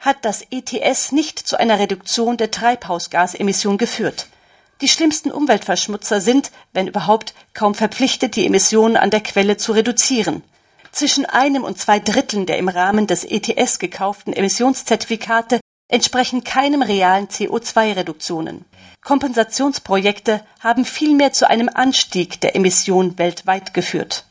[0.00, 4.28] hat das ETS nicht zu einer Reduktion der Treibhausgasemission geführt.
[4.80, 10.42] Die schlimmsten Umweltverschmutzer sind, wenn überhaupt, kaum verpflichtet, die Emissionen an der Quelle zu reduzieren.
[10.92, 17.28] Zwischen einem und zwei Dritteln der im Rahmen des ETS gekauften Emissionszertifikate entsprechen keinem realen
[17.28, 18.64] CO2-Reduktionen.
[19.04, 24.27] Kompensationsprojekte haben vielmehr zu einem Anstieg der Emissionen weltweit geführt.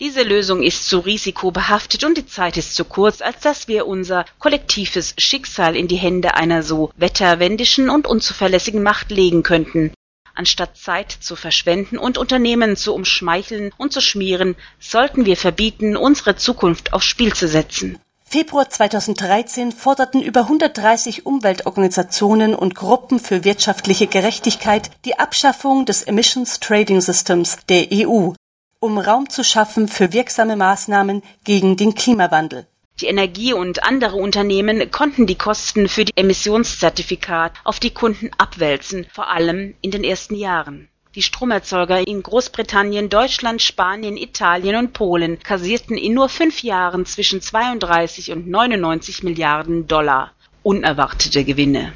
[0.00, 4.24] Diese Lösung ist zu risikobehaftet und die Zeit ist zu kurz, als dass wir unser
[4.38, 9.92] kollektives Schicksal in die Hände einer so wetterwendischen und unzuverlässigen Macht legen könnten.
[10.34, 16.34] Anstatt Zeit zu verschwenden und Unternehmen zu umschmeicheln und zu schmieren, sollten wir verbieten, unsere
[16.34, 17.98] Zukunft aufs Spiel zu setzen.
[18.24, 26.58] Februar 2013 forderten über 130 Umweltorganisationen und Gruppen für wirtschaftliche Gerechtigkeit die Abschaffung des Emissions
[26.58, 28.32] Trading Systems der EU
[28.80, 32.66] um Raum zu schaffen für wirksame Maßnahmen gegen den Klimawandel.
[33.00, 39.06] Die Energie- und andere Unternehmen konnten die Kosten für die Emissionszertifikate auf die Kunden abwälzen,
[39.12, 40.88] vor allem in den ersten Jahren.
[41.14, 47.42] Die Stromerzeuger in Großbritannien, Deutschland, Spanien, Italien und Polen kassierten in nur fünf Jahren zwischen
[47.42, 51.92] 32 und 99 Milliarden Dollar unerwartete Gewinne.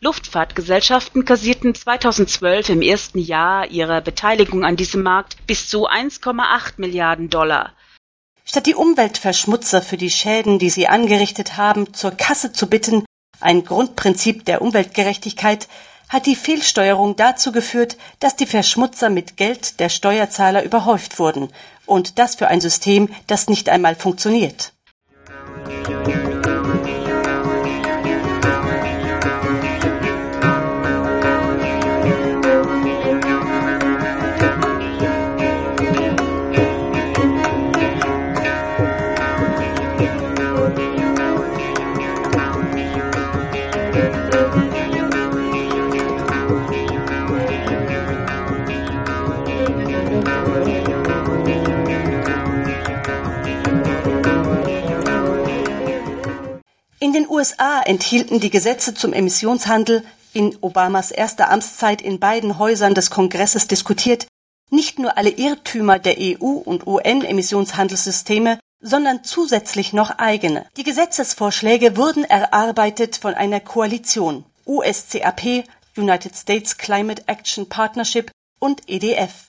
[0.00, 7.30] Luftfahrtgesellschaften kassierten 2012 im ersten Jahr ihrer Beteiligung an diesem Markt bis zu 1,8 Milliarden
[7.30, 7.72] Dollar.
[8.44, 13.04] Statt die Umweltverschmutzer für die Schäden, die sie angerichtet haben, zur Kasse zu bitten,
[13.40, 15.68] ein Grundprinzip der Umweltgerechtigkeit,
[16.08, 21.52] hat die Fehlsteuerung dazu geführt, dass die Verschmutzer mit Geld der Steuerzahler überhäuft wurden,
[21.86, 24.72] und das für ein System, das nicht einmal funktioniert.
[57.00, 62.94] In den USA enthielten die Gesetze zum Emissionshandel, in Obamas erster Amtszeit in beiden Häusern
[62.94, 64.26] des Kongresses diskutiert,
[64.70, 70.66] nicht nur alle Irrtümer der EU und UN-Emissionshandelssysteme, sondern zusätzlich noch eigene.
[70.76, 75.64] Die Gesetzesvorschläge wurden erarbeitet von einer Koalition USCAP,
[75.96, 79.46] United States Climate Action Partnership und EDF.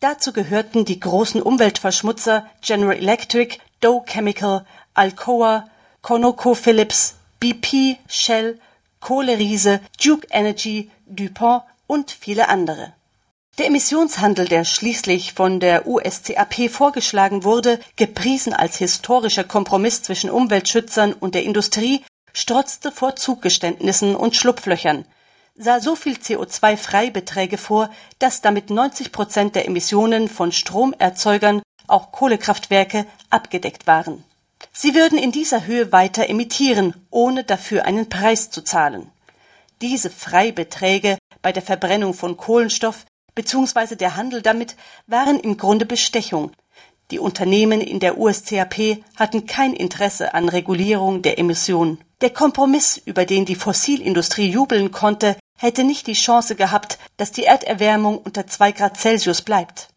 [0.00, 5.68] Dazu gehörten die großen Umweltverschmutzer General Electric, Dow Chemical, Alcoa,
[6.06, 8.60] ConocoPhillips, BP, Shell,
[9.00, 12.92] Kohleriese, Duke Energy, DuPont und viele andere.
[13.58, 21.12] Der Emissionshandel, der schließlich von der USCAP vorgeschlagen wurde, gepriesen als historischer Kompromiss zwischen Umweltschützern
[21.12, 25.06] und der Industrie, strotzte vor Zugeständnissen und Schlupflöchern,
[25.56, 27.90] sah so viel CO2-Freibeträge vor,
[28.20, 34.22] dass damit 90 Prozent der Emissionen von Stromerzeugern, auch Kohlekraftwerke, abgedeckt waren.
[34.72, 39.10] Sie würden in dieser Höhe weiter emittieren, ohne dafür einen Preis zu zahlen.
[39.82, 43.96] Diese Freibeträge bei der Verbrennung von Kohlenstoff bzw.
[43.96, 46.52] der Handel damit waren im Grunde Bestechung.
[47.12, 51.98] Die Unternehmen in der USCAP hatten kein Interesse an Regulierung der Emissionen.
[52.20, 57.44] Der Kompromiss, über den die Fossilindustrie jubeln konnte, hätte nicht die Chance gehabt, dass die
[57.44, 59.88] Erderwärmung unter zwei Grad Celsius bleibt.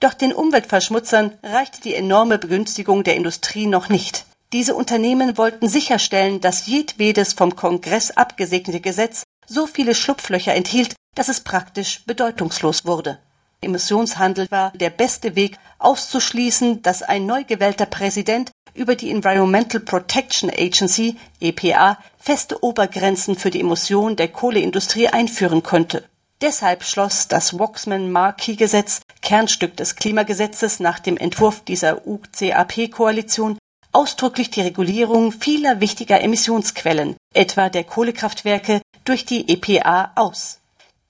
[0.00, 4.26] Doch den Umweltverschmutzern reichte die enorme Begünstigung der Industrie noch nicht.
[4.52, 11.28] Diese Unternehmen wollten sicherstellen, dass jedwedes vom Kongress abgesegnete Gesetz so viele Schlupflöcher enthielt, dass
[11.28, 13.18] es praktisch bedeutungslos wurde.
[13.60, 20.48] Emissionshandel war der beste Weg, auszuschließen, dass ein neu gewählter Präsident über die Environmental Protection
[20.48, 26.04] Agency EPA feste Obergrenzen für die Emission der Kohleindustrie einführen könnte.
[26.40, 33.58] Deshalb schloss das Waxman-Markey-Gesetz, Kernstück des Klimagesetzes nach dem Entwurf dieser UCAP-Koalition,
[33.90, 40.60] ausdrücklich die Regulierung vieler wichtiger Emissionsquellen, etwa der Kohlekraftwerke, durch die EPA aus.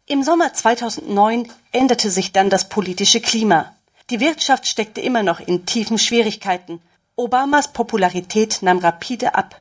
[0.06, 3.74] Im Sommer 2009 änderte sich dann das politische Klima.
[4.08, 6.80] Die Wirtschaft steckte immer noch in tiefen Schwierigkeiten.
[7.16, 9.60] Obamas Popularität nahm rapide ab.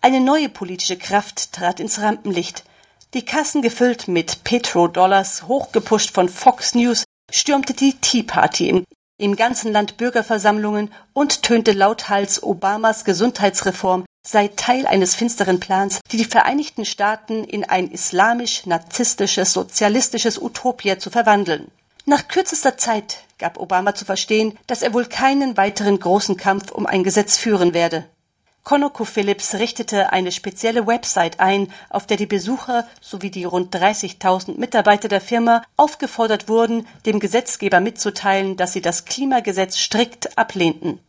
[0.00, 2.64] Eine neue politische Kraft trat ins Rampenlicht.
[3.12, 8.84] Die Kassen gefüllt mit Petrodollars, hochgepusht von Fox News, stürmte die Tea Party im,
[9.18, 16.18] im ganzen Land Bürgerversammlungen und tönte lauthals Obamas Gesundheitsreform sei Teil eines finsteren Plans, die
[16.18, 21.68] die Vereinigten Staaten in ein islamisch-narzisstisches, sozialistisches Utopia zu verwandeln.
[22.04, 26.86] Nach kürzester Zeit gab Obama zu verstehen, dass er wohl keinen weiteren großen Kampf um
[26.86, 28.06] ein Gesetz führen werde.
[28.70, 35.08] ConocoPhillips richtete eine spezielle Website ein, auf der die Besucher sowie die rund 30.000 Mitarbeiter
[35.08, 41.00] der Firma aufgefordert wurden, dem Gesetzgeber mitzuteilen, dass sie das Klimagesetz strikt ablehnten.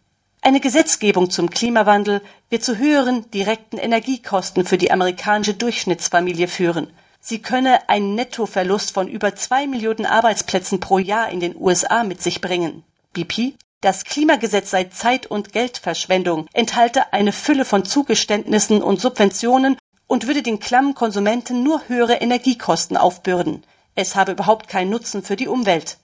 [0.41, 6.87] Eine Gesetzgebung zum Klimawandel wird zu höheren direkten Energiekosten für die amerikanische Durchschnittsfamilie führen.
[7.19, 12.23] Sie könne einen Nettoverlust von über zwei Millionen Arbeitsplätzen pro Jahr in den USA mit
[12.23, 12.83] sich bringen.
[13.13, 20.27] BP das Klimagesetz sei Zeit- und Geldverschwendung, enthalte eine Fülle von Zugeständnissen und Subventionen und
[20.27, 23.63] würde den klammen Konsumenten nur höhere Energiekosten aufbürden.
[23.95, 25.97] Es habe überhaupt keinen Nutzen für die Umwelt.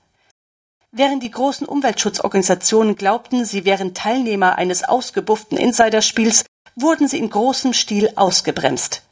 [0.91, 7.73] Während die großen Umweltschutzorganisationen glaubten, sie wären Teilnehmer eines ausgebufften Insiderspiels, wurden sie in großem
[7.73, 9.03] Stil ausgebremst.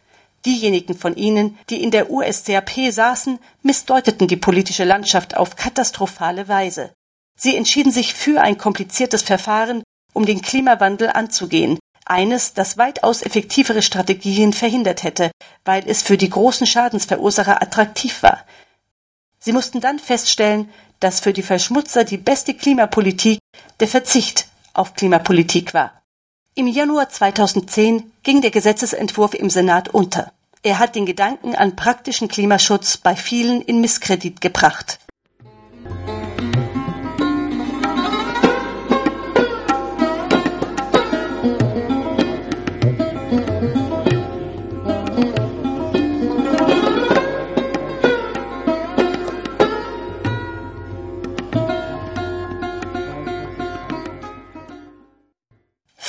[0.46, 6.94] Diejenigen von ihnen, die in der USCAP saßen, missdeuteten die politische Landschaft auf katastrophale Weise.
[7.38, 13.82] Sie entschieden sich für ein kompliziertes Verfahren, um den Klimawandel anzugehen, eines, das weitaus effektivere
[13.82, 15.32] Strategien verhindert hätte,
[15.66, 18.46] weil es für die großen Schadensverursacher attraktiv war.
[19.40, 20.70] Sie mussten dann feststellen,
[21.00, 23.40] dass für die Verschmutzer die beste Klimapolitik
[23.80, 26.02] der Verzicht auf Klimapolitik war.
[26.54, 30.32] Im Januar 2010 ging der Gesetzesentwurf im Senat unter.
[30.64, 35.00] Er hat den Gedanken an praktischen Klimaschutz bei vielen in Misskredit gebracht.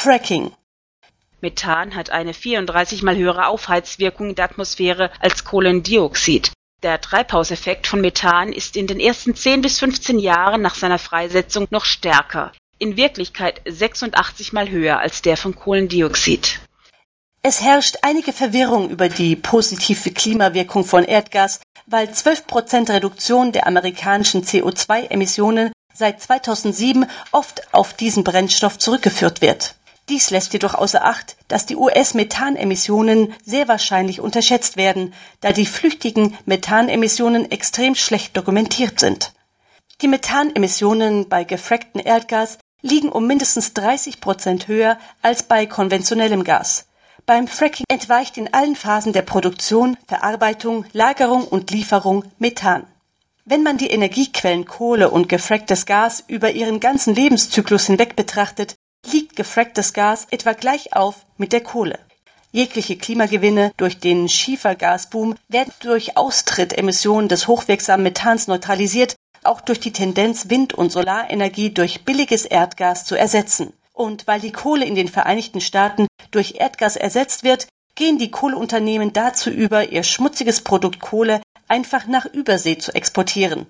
[0.07, 0.53] Fracking
[1.40, 6.53] Methan hat eine 34 mal höhere Aufheizwirkung in der Atmosphäre als Kohlendioxid.
[6.85, 11.66] Der Treibhauseffekt von Methan ist in den ersten 10 bis 15 Jahren nach seiner Freisetzung
[11.71, 16.61] noch stärker, in Wirklichkeit 86 mal höher als der von Kohlendioxid.
[17.42, 23.66] Es herrscht einige Verwirrung über die positive Klimawirkung von Erdgas, weil 12 Prozent Reduktion der
[23.66, 29.74] amerikanischen CO2-Emissionen seit 2007 oft auf diesen Brennstoff zurückgeführt wird.
[30.09, 36.36] Dies lässt jedoch außer Acht, dass die US-Methanemissionen sehr wahrscheinlich unterschätzt werden, da die flüchtigen
[36.44, 39.32] Methanemissionen extrem schlecht dokumentiert sind.
[40.00, 46.86] Die Methanemissionen bei gefracktem Erdgas liegen um mindestens 30 Prozent höher als bei konventionellem Gas.
[47.24, 52.86] Beim Fracking entweicht in allen Phasen der Produktion, Verarbeitung, Lagerung und Lieferung Methan.
[53.44, 58.76] Wenn man die Energiequellen Kohle und gefracktes Gas über ihren ganzen Lebenszyklus hinweg betrachtet,
[59.12, 61.98] liegt gefracktes Gas etwa gleich auf mit der Kohle.
[62.52, 69.92] Jegliche Klimagewinne durch den Schiefergasboom werden durch Austrittemissionen des hochwirksamen Methans neutralisiert, auch durch die
[69.92, 73.72] Tendenz, Wind- und Solarenergie durch billiges Erdgas zu ersetzen.
[73.92, 79.12] Und weil die Kohle in den Vereinigten Staaten durch Erdgas ersetzt wird, gehen die Kohleunternehmen
[79.12, 83.66] dazu über, ihr schmutziges Produkt Kohle einfach nach Übersee zu exportieren.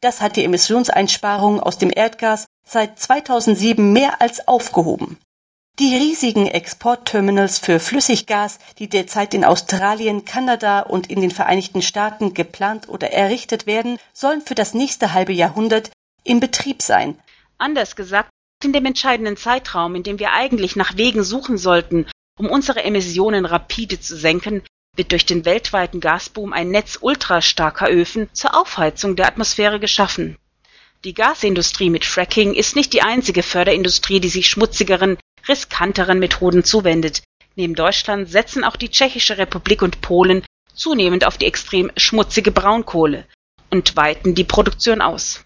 [0.00, 5.18] Das hat die Emissionseinsparungen aus dem Erdgas seit 2007 mehr als aufgehoben.
[5.78, 12.34] Die riesigen Exportterminals für Flüssiggas, die derzeit in Australien, Kanada und in den Vereinigten Staaten
[12.34, 15.90] geplant oder errichtet werden, sollen für das nächste halbe Jahrhundert
[16.22, 17.18] in Betrieb sein.
[17.56, 18.28] Anders gesagt,
[18.62, 22.06] in dem entscheidenden Zeitraum, in dem wir eigentlich nach Wegen suchen sollten,
[22.38, 24.62] um unsere Emissionen rapide zu senken,
[24.96, 30.36] wird durch den weltweiten Gasboom ein Netz ultrastarker Öfen zur Aufheizung der Atmosphäre geschaffen.
[31.02, 35.16] Die Gasindustrie mit Fracking ist nicht die einzige Förderindustrie, die sich schmutzigeren,
[35.48, 37.22] riskanteren Methoden zuwendet.
[37.56, 40.44] Neben Deutschland setzen auch die Tschechische Republik und Polen
[40.74, 43.24] zunehmend auf die extrem schmutzige Braunkohle
[43.70, 45.40] und weiten die Produktion aus.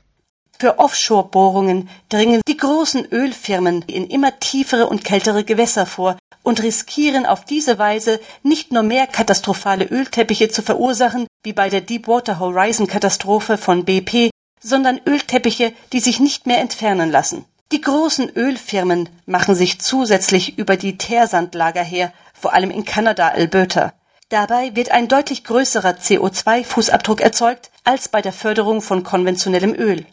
[0.58, 7.26] Für Offshore-Bohrungen dringen die großen Ölfirmen in immer tiefere und kältere Gewässer vor und riskieren
[7.26, 12.88] auf diese Weise nicht nur mehr katastrophale Ölteppiche zu verursachen, wie bei der Deepwater Horizon
[12.88, 14.30] Katastrophe von BP,
[14.64, 17.44] sondern Ölteppiche, die sich nicht mehr entfernen lassen.
[17.70, 23.92] Die großen Ölfirmen machen sich zusätzlich über die Teersandlager her, vor allem in Kanada, Alberta.
[24.30, 30.06] Dabei wird ein deutlich größerer CO2-Fußabdruck erzeugt als bei der Förderung von konventionellem Öl.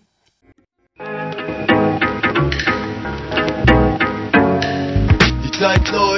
[5.43, 6.10] Die Zeit läuft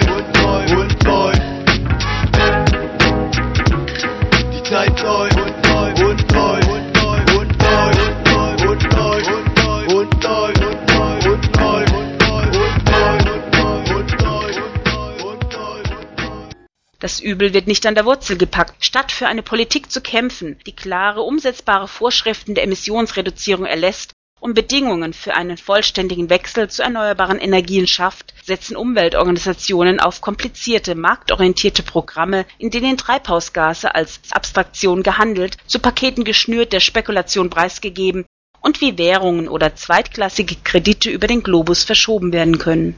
[17.03, 18.75] Das Übel wird nicht an der Wurzel gepackt.
[18.85, 25.11] Statt für eine Politik zu kämpfen, die klare, umsetzbare Vorschriften der Emissionsreduzierung erlässt und Bedingungen
[25.11, 32.69] für einen vollständigen Wechsel zu erneuerbaren Energien schafft, setzen Umweltorganisationen auf komplizierte, marktorientierte Programme, in
[32.69, 38.23] denen Treibhausgase als Abstraktion gehandelt, zu Paketen geschnürt, der Spekulation preisgegeben
[38.61, 42.97] und wie Währungen oder zweitklassige Kredite über den Globus verschoben werden können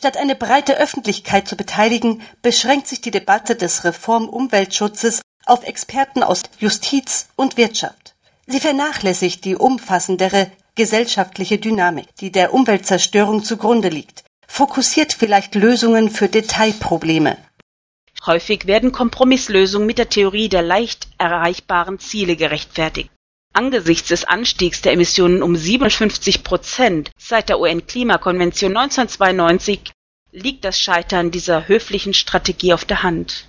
[0.00, 6.40] Statt eine breite Öffentlichkeit zu beteiligen, beschränkt sich die Debatte des Reformumweltschutzes auf Experten aus
[6.58, 8.14] Justiz und Wirtschaft.
[8.46, 16.28] Sie vernachlässigt die umfassendere gesellschaftliche Dynamik, die der Umweltzerstörung zugrunde liegt, fokussiert vielleicht Lösungen für
[16.28, 17.36] Detailprobleme.
[18.24, 23.10] Häufig werden Kompromisslösungen mit der Theorie der leicht erreichbaren Ziele gerechtfertigt.
[23.52, 29.92] Angesichts des Anstiegs der Emissionen um 57 Prozent seit der UN-Klimakonvention 1992
[30.30, 33.48] liegt das Scheitern dieser höflichen Strategie auf der Hand.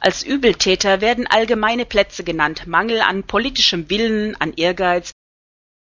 [0.00, 5.12] Als Übeltäter werden allgemeine Plätze genannt, Mangel an politischem Willen, an Ehrgeiz.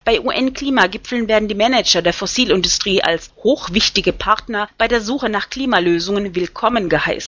[0.06, 6.36] Bei UN-Klimagipfeln werden die Manager der Fossilindustrie als hochwichtige Partner bei der Suche nach Klimalösungen
[6.36, 7.33] willkommen geheißen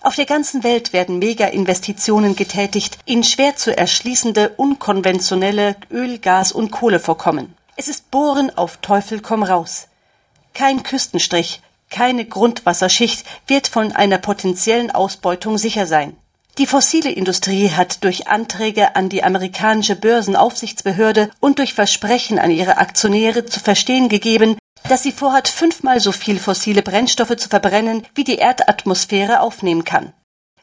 [0.00, 6.70] auf der ganzen Welt werden Mega-Investitionen getätigt in schwer zu erschließende unkonventionelle Öl-, Gas- und
[6.70, 7.54] Kohlevorkommen.
[7.76, 9.88] Es ist Bohren auf Teufel komm raus.
[10.54, 16.16] Kein Küstenstrich, keine Grundwasserschicht wird von einer potenziellen Ausbeutung sicher sein.
[16.58, 22.78] Die fossile Industrie hat durch Anträge an die amerikanische Börsenaufsichtsbehörde und durch Versprechen an ihre
[22.78, 24.56] Aktionäre zu verstehen gegeben,
[24.88, 30.12] dass sie vorhat, fünfmal so viel fossile Brennstoffe zu verbrennen, wie die Erdatmosphäre aufnehmen kann.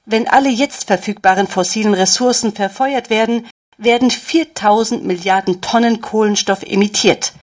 [0.06, 3.48] Wenn alle jetzt verfügbaren fossilen Ressourcen verfeuert werden,
[3.78, 7.34] werden 4000 Milliarden Tonnen Kohlenstoff emittiert.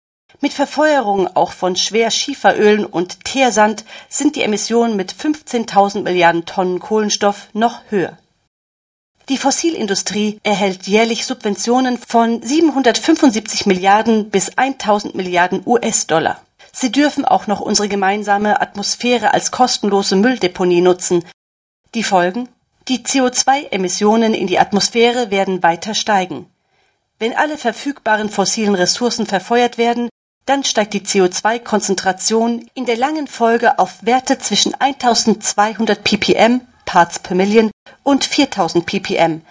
[0.41, 7.49] Mit Verfeuerung auch von Schwerschieferölen und Teersand sind die Emissionen mit 15.000 Milliarden Tonnen Kohlenstoff
[7.53, 8.18] noch höher.
[9.29, 16.43] Die Fossilindustrie erhält jährlich Subventionen von 775 Milliarden bis 1000 Milliarden US-Dollar.
[16.75, 21.25] Sie dürfen auch noch unsere gemeinsame Atmosphäre als kostenlose Mülldeponie nutzen.
[21.95, 22.49] Die Folgen?
[22.89, 26.47] Die CO2-Emissionen in die Atmosphäre werden weiter steigen.
[27.18, 30.09] Wenn alle verfügbaren fossilen Ressourcen verfeuert werden,
[30.47, 37.37] dann steigt die CO2-Konzentration in der langen Folge auf Werte zwischen 1200 ppm Parts per
[37.37, 37.70] Million
[38.03, 39.43] und 4000 ppm,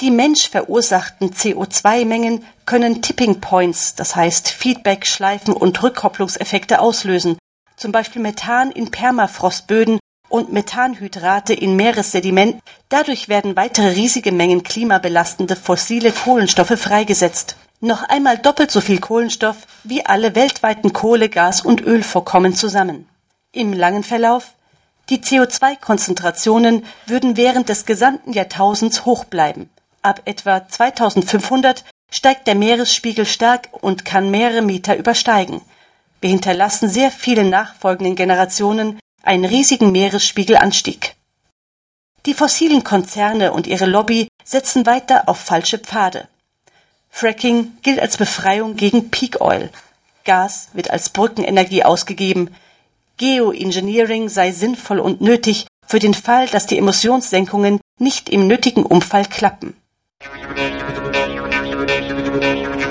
[0.00, 7.38] die menschverursachten CO2-Mengen können Tipping Points, das heißt Feedback, Schleifen und Rückkopplungseffekte auslösen,
[7.76, 12.60] zum Beispiel Methan in Permafrostböden und Methanhydrate in Meeressediment.
[12.88, 17.56] Dadurch werden weitere riesige Mengen klimabelastende fossile Kohlenstoffe freigesetzt.
[17.80, 23.08] Noch einmal doppelt so viel Kohlenstoff wie alle weltweiten Kohle, Gas und Ölvorkommen zusammen.
[23.52, 24.52] Im langen Verlauf
[25.08, 29.70] Die CO2-Konzentrationen würden während des gesamten Jahrtausends hoch bleiben.
[30.06, 31.82] Ab etwa 2500
[32.12, 35.62] steigt der Meeresspiegel stark und kann mehrere Meter übersteigen.
[36.20, 41.16] Wir hinterlassen sehr vielen nachfolgenden Generationen einen riesigen Meeresspiegelanstieg.
[42.24, 46.28] Die fossilen Konzerne und ihre Lobby setzen weiter auf falsche Pfade.
[47.10, 49.70] Fracking gilt als Befreiung gegen Peak Oil.
[50.22, 52.54] Gas wird als Brückenenergie ausgegeben.
[53.16, 59.24] Geoengineering sei sinnvoll und nötig für den Fall, dass die Emissionssenkungen nicht im nötigen Umfall
[59.24, 59.74] klappen.
[60.20, 61.50] Thank
[62.80, 62.85] you.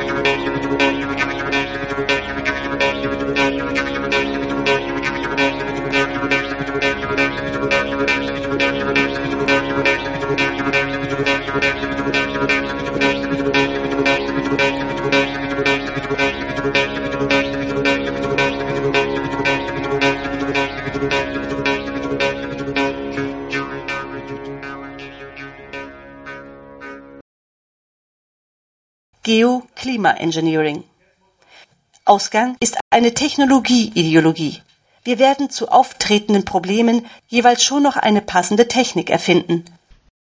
[29.25, 30.83] Geo-Klima-Engineering.
[32.05, 34.61] Ausgang ist eine Technologie-Ideologie.
[35.03, 39.65] Wir werden zu auftretenden Problemen jeweils schon noch eine passende Technik erfinden.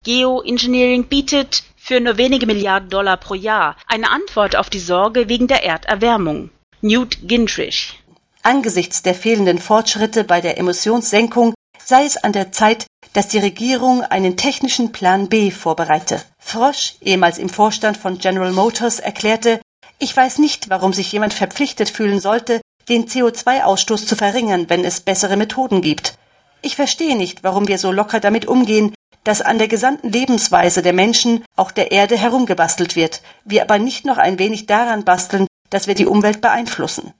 [0.05, 5.47] Geoengineering bietet für nur wenige Milliarden Dollar pro Jahr eine Antwort auf die Sorge wegen
[5.47, 6.49] der Erderwärmung.
[6.79, 8.01] Newt Gingrich.
[8.41, 11.55] Angesichts der fehlenden Fortschritte bei der Emissionssenkung
[11.87, 16.21] sei es an der Zeit, dass die Regierung einen technischen Plan B vorbereite.
[16.37, 19.61] Frosch, ehemals im Vorstand von General Motors, erklärte,
[19.97, 22.59] ich weiß nicht, warum sich jemand verpflichtet fühlen sollte,
[22.89, 26.17] den CO2-Ausstoß zu verringern, wenn es bessere Methoden gibt.
[26.61, 30.93] Ich verstehe nicht, warum wir so locker damit umgehen, dass an der gesamten Lebensweise der
[30.93, 35.87] Menschen, auch der Erde, herumgebastelt wird, wir aber nicht noch ein wenig daran basteln, dass
[35.87, 37.13] wir die Umwelt beeinflussen.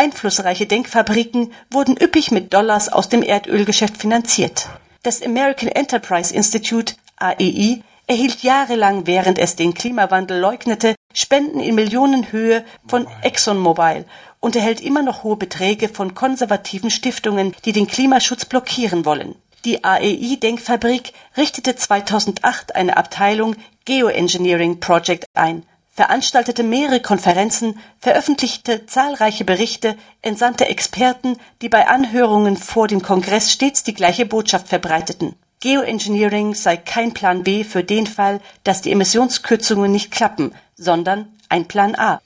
[0.00, 4.70] Einflussreiche Denkfabriken wurden üppig mit Dollars aus dem Erdölgeschäft finanziert.
[5.02, 12.64] Das American Enterprise Institute AEI erhielt jahrelang, während es den Klimawandel leugnete, Spenden in Millionenhöhe
[12.88, 14.06] von ExxonMobil
[14.40, 19.34] und erhält immer noch hohe Beträge von konservativen Stiftungen, die den Klimaschutz blockieren wollen.
[19.66, 25.66] Die AEI-Denkfabrik richtete 2008 eine Abteilung Geoengineering Project ein,
[26.00, 33.82] veranstaltete mehrere Konferenzen, veröffentlichte zahlreiche Berichte, entsandte Experten, die bei Anhörungen vor dem Kongress stets
[33.82, 35.36] die gleiche Botschaft verbreiteten.
[35.60, 41.68] Geoengineering sei kein Plan B für den Fall, dass die Emissionskürzungen nicht klappen, sondern ein
[41.68, 42.22] Plan A.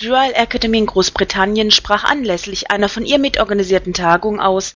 [0.00, 4.74] Die Royal Academy in Großbritannien sprach anlässlich einer von ihr mitorganisierten Tagung aus,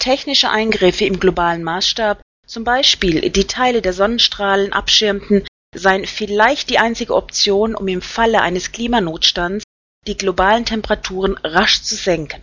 [0.00, 5.46] technische Eingriffe im globalen Maßstab, zum Beispiel die Teile der Sonnenstrahlen abschirmten
[5.76, 9.64] seien vielleicht die einzige Option, um im Falle eines Klimanotstands
[10.06, 12.42] die globalen Temperaturen rasch zu senken.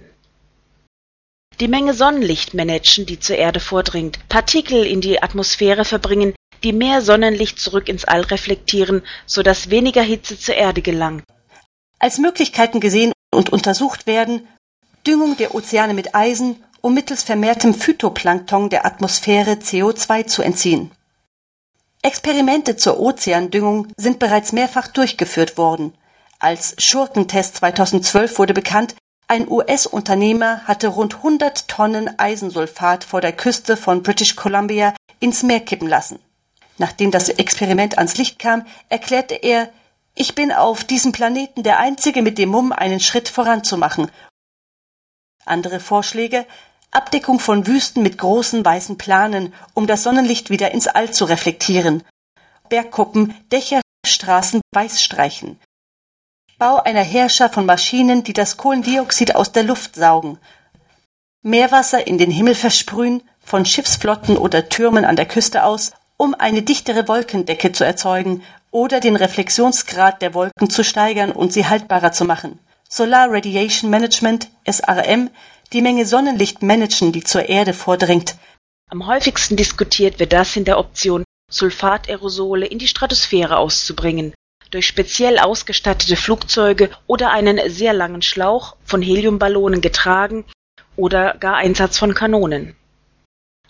[1.60, 7.02] Die Menge Sonnenlicht managen, die zur Erde vordringt, Partikel in die Atmosphäre verbringen, die mehr
[7.02, 11.24] Sonnenlicht zurück ins All reflektieren, so dass weniger Hitze zur Erde gelangt.
[12.00, 14.48] Als Möglichkeiten gesehen und untersucht werden
[15.06, 20.92] Düngung der Ozeane mit Eisen, um mittels vermehrtem Phytoplankton der Atmosphäre CO2 zu entziehen
[22.06, 25.94] Experimente zur Ozeandüngung sind bereits mehrfach durchgeführt worden.
[26.38, 28.96] Als Schurkentest 2012 wurde bekannt,
[29.30, 35.62] ein US-Unternehmer hatte rund 100 Tonnen Eisensulfat vor der Küste von British Columbia ins Meer
[35.62, 36.20] kippen lassen.
[36.78, 39.70] Nachdem das Experiment ans Licht kam, erklärte er,
[40.14, 44.12] ich bin auf diesem Planeten der Einzige mit dem Mumm, einen Schritt voranzumachen.
[45.46, 46.46] Andere Vorschläge
[46.94, 52.04] Abdeckung von Wüsten mit großen weißen Planen, um das Sonnenlicht wieder ins All zu reflektieren.
[52.70, 55.60] Bergkuppen, Dächer, Straßen weiß streichen.
[56.60, 60.38] Bau einer Herrscher von Maschinen, die das Kohlendioxid aus der Luft saugen.
[61.42, 66.62] Meerwasser in den Himmel versprühen, von Schiffsflotten oder Türmen an der Küste aus, um eine
[66.62, 72.24] dichtere Wolkendecke zu erzeugen oder den Reflexionsgrad der Wolken zu steigern und sie haltbarer zu
[72.24, 72.60] machen.
[72.88, 75.32] Solar Radiation Management, SRM,
[75.74, 78.38] die Menge Sonnenlicht managen, die zur Erde vordringt.
[78.90, 84.34] Am häufigsten diskutiert wird das in der Option, Sulfaterosole in die Stratosphäre auszubringen,
[84.70, 90.46] durch speziell ausgestattete Flugzeuge oder einen sehr langen Schlauch von Heliumballonen getragen
[90.96, 92.76] oder gar Einsatz von Kanonen.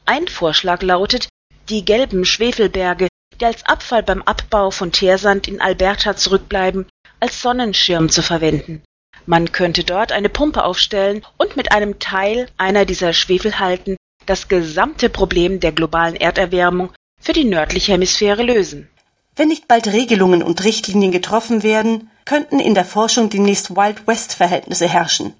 [0.05, 1.29] Ein Vorschlag lautet,
[1.69, 3.07] die gelben Schwefelberge,
[3.39, 6.85] die als Abfall beim Abbau von Teersand in Alberta zurückbleiben,
[7.21, 8.83] als Sonnenschirm zu verwenden
[9.25, 15.09] man könnte dort eine Pumpe aufstellen und mit einem Teil einer dieser Schwefelhalten das gesamte
[15.09, 18.89] Problem der globalen Erderwärmung für die nördliche Hemisphäre lösen.
[19.35, 24.35] Wenn nicht bald Regelungen und Richtlinien getroffen werden, könnten in der Forschung demnächst Wild West
[24.35, 25.33] Verhältnisse herrschen.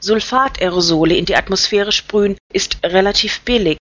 [0.00, 3.78] Sulfaterosole in die Atmosphäre sprühen, ist relativ billig.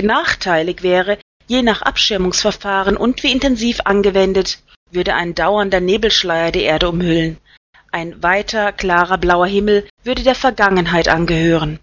[0.00, 6.88] Nachteilig wäre, je nach Abschirmungsverfahren und wie intensiv angewendet, würde ein dauernder Nebelschleier die Erde
[6.88, 7.38] umhüllen.
[7.92, 11.80] Ein weiter, klarer blauer Himmel würde der Vergangenheit angehören.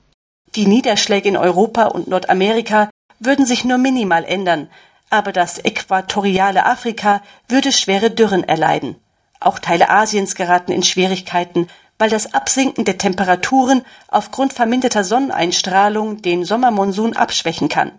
[0.55, 2.89] Die Niederschläge in Europa und Nordamerika
[3.19, 4.69] würden sich nur minimal ändern,
[5.09, 8.95] aber das äquatoriale Afrika würde schwere Dürren erleiden.
[9.39, 11.67] Auch Teile Asiens geraten in Schwierigkeiten,
[11.99, 17.91] weil das Absinken der Temperaturen aufgrund verminderter Sonneneinstrahlung den Sommermonsun abschwächen kann.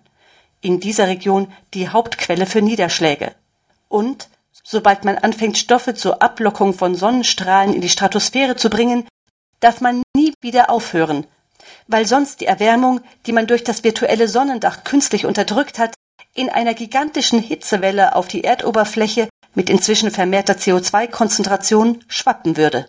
[0.61, 3.34] In dieser Region die Hauptquelle für Niederschläge.
[3.88, 4.28] Und
[4.68, 9.08] sobald man anfängt, Stoffe zur Ablockung von Sonnenstrahlen in die Stratosphäre zu bringen,
[9.60, 11.26] darf man nie wieder aufhören,
[11.86, 15.94] weil sonst die Erwärmung, die man durch das virtuelle Sonnendach künstlich unterdrückt hat,
[16.34, 22.88] in einer gigantischen Hitzewelle auf die Erdoberfläche mit inzwischen vermehrter CO2-Konzentration schwappen würde.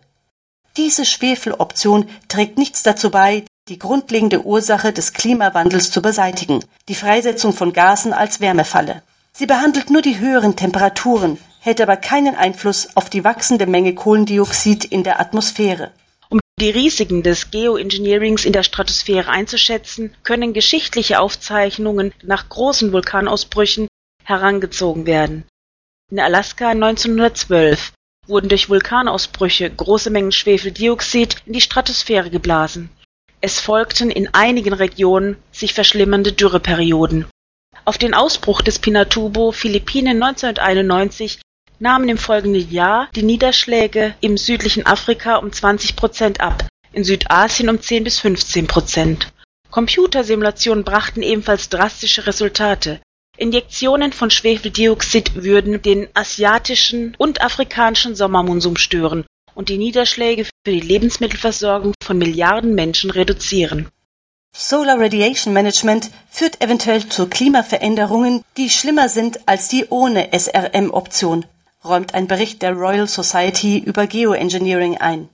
[0.75, 7.53] Diese Schwefeloption trägt nichts dazu bei, die grundlegende Ursache des Klimawandels zu beseitigen, die Freisetzung
[7.53, 9.01] von Gasen als Wärmefalle.
[9.31, 14.85] Sie behandelt nur die höheren Temperaturen, hält aber keinen Einfluss auf die wachsende Menge Kohlendioxid
[14.85, 15.91] in der Atmosphäre.
[16.29, 23.87] Um die Risiken des Geoengineerings in der Stratosphäre einzuschätzen, können geschichtliche Aufzeichnungen nach großen Vulkanausbrüchen
[24.23, 25.43] herangezogen werden.
[26.11, 27.93] In Alaska 1912
[28.27, 32.89] wurden durch Vulkanausbrüche große Mengen Schwefeldioxid in die Stratosphäre geblasen.
[33.41, 37.25] Es folgten in einigen Regionen sich verschlimmernde Dürreperioden.
[37.85, 41.39] Auf den Ausbruch des Pinatubo Philippinen 1991
[41.79, 47.69] nahmen im folgenden Jahr die Niederschläge im südlichen Afrika um 20 Prozent ab, in Südasien
[47.69, 49.31] um 10 bis 15 Prozent.
[49.71, 52.99] Computersimulationen brachten ebenfalls drastische Resultate.
[53.37, 60.81] Injektionen von Schwefeldioxid würden den asiatischen und afrikanischen Sommermonsum stören und die Niederschläge für die
[60.81, 63.87] Lebensmittelversorgung von Milliarden Menschen reduzieren.
[64.51, 71.45] Solar Radiation Management führt eventuell zu Klimaveränderungen, die schlimmer sind als die ohne SRM-Option,
[71.83, 75.29] räumt ein Bericht der Royal Society über Geoengineering ein.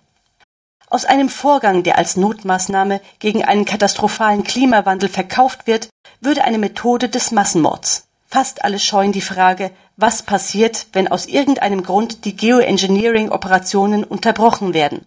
[0.88, 5.90] Aus einem Vorgang, der als Notmaßnahme gegen einen katastrophalen Klimawandel verkauft wird,
[6.22, 8.08] würde eine Methode des Massenmords.
[8.28, 15.06] Fast alle scheuen die Frage, was passiert, wenn aus irgendeinem Grund die Geoengineering-Operationen unterbrochen werden.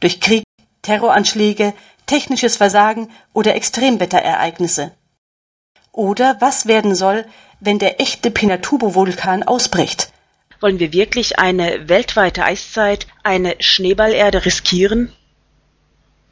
[0.00, 0.44] Durch Krieg,
[0.82, 1.74] Terroranschläge,
[2.06, 4.92] technisches Versagen oder Extremwetterereignisse.
[5.92, 7.24] Oder was werden soll,
[7.60, 10.12] wenn der echte Pinatubo-Vulkan ausbricht?
[10.64, 15.12] Wollen wir wirklich eine weltweite Eiszeit, eine Schneeballerde riskieren?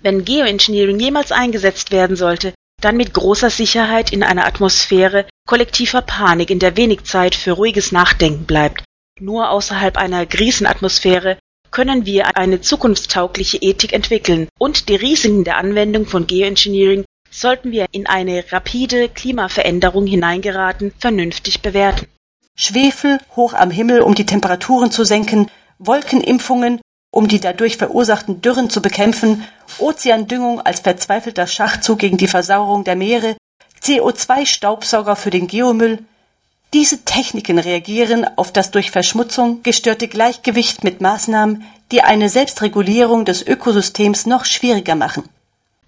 [0.00, 6.48] Wenn Geoengineering jemals eingesetzt werden sollte, dann mit großer Sicherheit in einer Atmosphäre kollektiver Panik,
[6.48, 8.84] in der wenig Zeit für ruhiges Nachdenken bleibt.
[9.20, 11.36] Nur außerhalb einer Krisenatmosphäre
[11.70, 17.84] können wir eine zukunftstaugliche Ethik entwickeln und die Risiken der Anwendung von Geoengineering sollten wir
[17.92, 22.06] in eine rapide Klimaveränderung hineingeraten vernünftig bewerten.
[22.54, 25.48] Schwefel hoch am Himmel, um die Temperaturen zu senken,
[25.78, 26.80] Wolkenimpfungen,
[27.10, 29.44] um die dadurch verursachten Dürren zu bekämpfen,
[29.78, 33.36] Ozeandüngung als verzweifelter Schachzug gegen die Versauerung der Meere,
[33.82, 36.04] CO2-Staubsauger für den Geomüll.
[36.72, 43.46] Diese Techniken reagieren auf das durch Verschmutzung gestörte Gleichgewicht mit Maßnahmen, die eine Selbstregulierung des
[43.46, 45.24] Ökosystems noch schwieriger machen.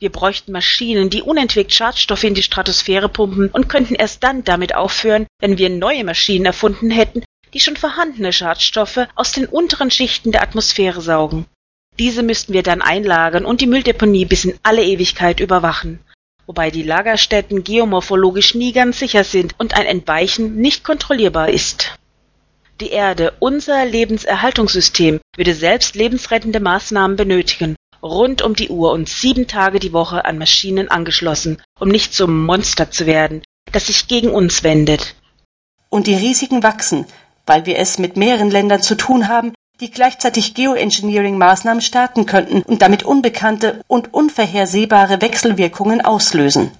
[0.04, 4.74] Wir bräuchten Maschinen, die unentwegt Schadstoffe in die Stratosphäre pumpen und könnten erst dann damit
[4.74, 7.24] aufhören, wenn wir neue Maschinen erfunden hätten,
[7.54, 11.46] die schon vorhandene Schadstoffe aus den unteren Schichten der Atmosphäre saugen.
[11.98, 16.00] Diese müssten wir dann einlagern und die Mülldeponie bis in alle Ewigkeit überwachen,
[16.44, 21.98] wobei die Lagerstätten geomorphologisch nie ganz sicher sind und ein Entweichen nicht kontrollierbar ist.
[22.82, 27.74] Die Erde, unser Lebenserhaltungssystem, würde selbst lebensrettende Maßnahmen benötigen,
[28.04, 32.44] rund um die Uhr und sieben Tage die Woche an Maschinen angeschlossen, um nicht zum
[32.44, 33.42] Monster zu werden,
[33.72, 35.16] das sich gegen uns wendet.
[35.88, 37.06] Und die Risiken wachsen,
[37.46, 42.82] weil wir es mit mehreren Ländern zu tun haben, die gleichzeitig Geoengineering-Maßnahmen starten könnten und
[42.82, 46.70] damit unbekannte und unvorhersehbare Wechselwirkungen auslösen.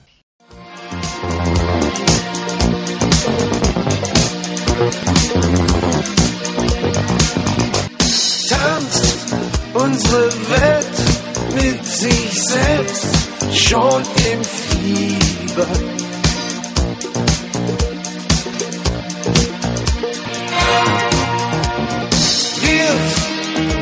[8.49, 9.35] Tanzt
[9.75, 10.74] unsere Welt
[11.95, 13.07] sich selbst
[13.53, 15.67] schon im Fieber.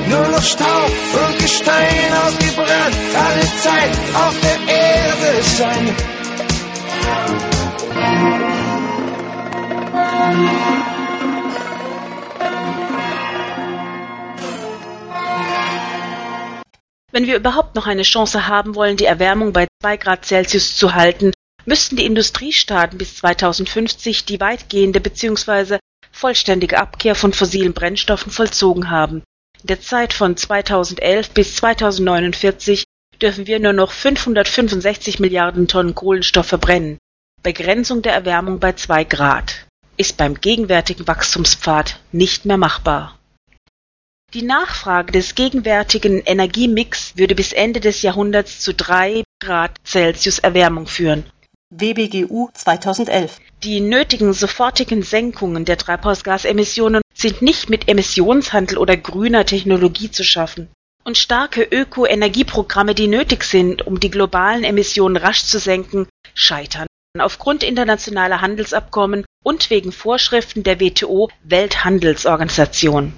[0.08, 0.92] nur noch Staub
[1.26, 6.12] und Gestein ausgebrannt, alle Zeit auf der Erde sein.
[17.12, 20.94] Wenn wir überhaupt noch eine Chance haben wollen, die Erwärmung bei 2 Grad Celsius zu
[20.94, 21.32] halten,
[21.66, 25.78] müssten die Industriestaaten bis 2050 die weitgehende bzw.
[26.10, 29.22] vollständige Abkehr von fossilen Brennstoffen vollzogen haben.
[29.60, 32.84] In der Zeit von 2011 bis 2049
[33.20, 36.96] dürfen wir nur noch 565 Milliarden Tonnen Kohlenstoff verbrennen.
[37.42, 39.66] Begrenzung der Erwärmung bei 2 Grad
[39.98, 43.18] ist beim gegenwärtigen Wachstumspfad nicht mehr machbar.
[44.34, 50.86] Die Nachfrage des gegenwärtigen Energiemix würde bis Ende des Jahrhunderts zu 3 Grad Celsius Erwärmung
[50.86, 51.24] führen.
[51.68, 60.10] WBGU 2011 Die nötigen sofortigen Senkungen der Treibhausgasemissionen sind nicht mit Emissionshandel oder grüner Technologie
[60.10, 60.70] zu schaffen.
[61.04, 66.86] Und starke Öko-Energieprogramme, die nötig sind, um die globalen Emissionen rasch zu senken, scheitern
[67.18, 73.12] aufgrund internationaler Handelsabkommen und wegen Vorschriften der WTO Welthandelsorganisation.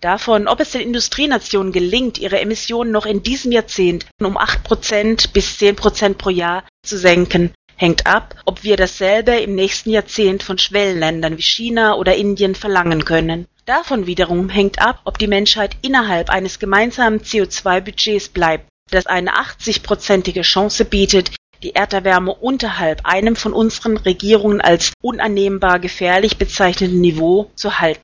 [0.00, 5.34] Davon, ob es den Industrienationen gelingt, ihre Emissionen noch in diesem Jahrzehnt um acht Prozent
[5.34, 10.42] bis zehn Prozent pro Jahr zu senken, hängt ab, ob wir dasselbe im nächsten Jahrzehnt
[10.42, 13.46] von Schwellenländern wie China oder Indien verlangen können.
[13.66, 20.42] Davon wiederum hängt ab, ob die Menschheit innerhalb eines gemeinsamen CO2-Budgets bleibt, das eine 80-prozentige
[20.42, 21.30] Chance bietet,
[21.62, 28.00] die Erderwärme unterhalb einem von unseren Regierungen als unannehmbar gefährlich bezeichneten Niveau zu halten.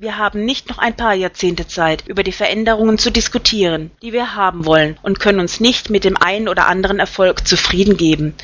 [0.00, 4.34] Wir haben nicht noch ein paar Jahrzehnte Zeit, über die Veränderungen zu diskutieren, die wir
[4.34, 8.34] haben wollen, und können uns nicht mit dem einen oder anderen Erfolg zufrieden geben.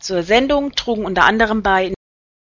[0.00, 1.94] Zur Sendung trugen unter anderem bei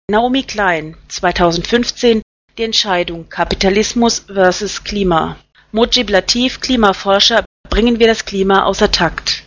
[0.08, 2.22] Naomi Klein 2015
[2.56, 5.36] die Entscheidung Kapitalismus versus Klima.
[5.72, 9.43] Mujib Latif, Klimaforscher, bringen wir das Klima außer Takt.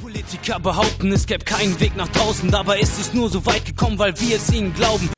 [0.00, 3.98] Politiker behaupten, es gäbe keinen Weg nach draußen, dabei ist es nur so weit gekommen,
[3.98, 5.10] weil wir es ihnen glauben.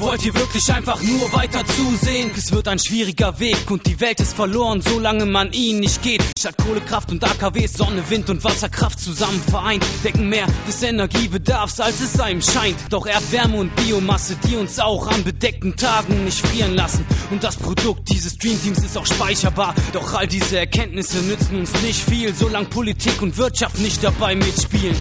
[0.00, 2.30] Wollt ihr wirklich einfach nur weiter zusehen?
[2.36, 6.22] Es wird ein schwieriger Weg und die Welt ist verloren, solange man ihn nicht geht.
[6.38, 12.00] Statt Kohlekraft und AKWs, Sonne, Wind und Wasserkraft zusammen vereint, decken mehr des Energiebedarfs, als
[12.00, 12.76] es einem scheint.
[12.90, 17.04] Doch Erdwärme und Biomasse, die uns auch an bedeckten Tagen nicht frieren lassen.
[17.32, 19.74] Und das Produkt dieses Dreamteams ist auch speicherbar.
[19.92, 24.96] Doch all diese Erkenntnisse nützen uns nicht viel, solange Politik und Wirtschaft nicht dabei mitspielen.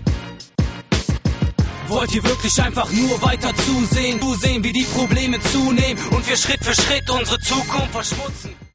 [1.88, 4.19] Wollt ihr wirklich einfach nur weiter zusehen?
[4.19, 8.66] Zusehen, wie die Probleme zunehmen und wir Schritt für Schritt unsere Zukunft verschmutzen?